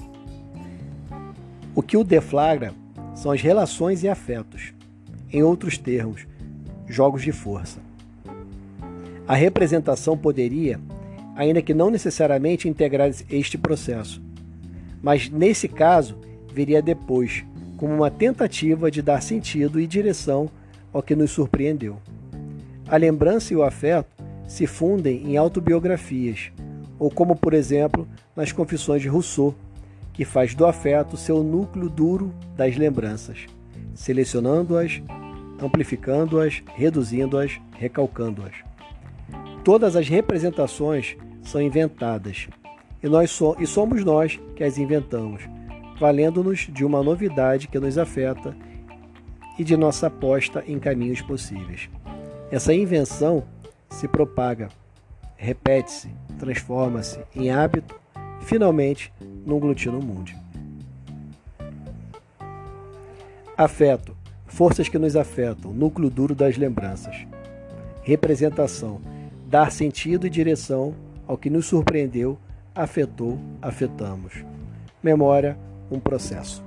[1.76, 2.74] o que o deflagra
[3.16, 4.74] são as relações e afetos.
[5.32, 6.28] Em outros termos,
[6.88, 7.80] jogos de força.
[9.28, 10.80] A representação poderia,
[11.36, 14.22] ainda que não necessariamente, integrar este processo,
[15.02, 16.18] mas nesse caso
[16.54, 17.44] viria depois,
[17.78, 20.50] como uma tentativa de dar sentido e direção
[20.94, 21.98] ao que nos surpreendeu.
[22.88, 26.52] A lembrança e o afeto se fundem em autobiografias,
[27.00, 29.56] ou como, por exemplo, nas Confissões de Rousseau,
[30.14, 33.48] que faz do afeto seu núcleo duro das lembranças,
[33.96, 35.02] selecionando-as,
[35.60, 38.54] amplificando-as, reduzindo-as, recalcando-as.
[39.64, 42.48] Todas as representações são inventadas,
[43.02, 45.44] e, nós so e somos nós que as inventamos,
[46.04, 48.54] valendo-nos de uma novidade que nos afeta
[49.58, 51.90] e de nossa aposta em caminhos possíveis.
[52.52, 53.46] Essa invenção
[53.90, 54.68] se propaga
[55.38, 57.98] repete-se, transforma-se em hábito
[58.42, 59.14] finalmente
[59.46, 60.36] num glutino mundi.
[63.56, 64.14] Afeto,
[64.46, 67.16] forças que nos afetam, núcleo duro das lembranças.
[68.02, 69.00] Representação,
[69.48, 70.94] dar sentido e direção
[71.26, 72.38] ao que nos surpreendeu,
[72.76, 74.44] afetou, afetamos.
[75.02, 75.58] Memória,
[75.94, 76.64] um processo.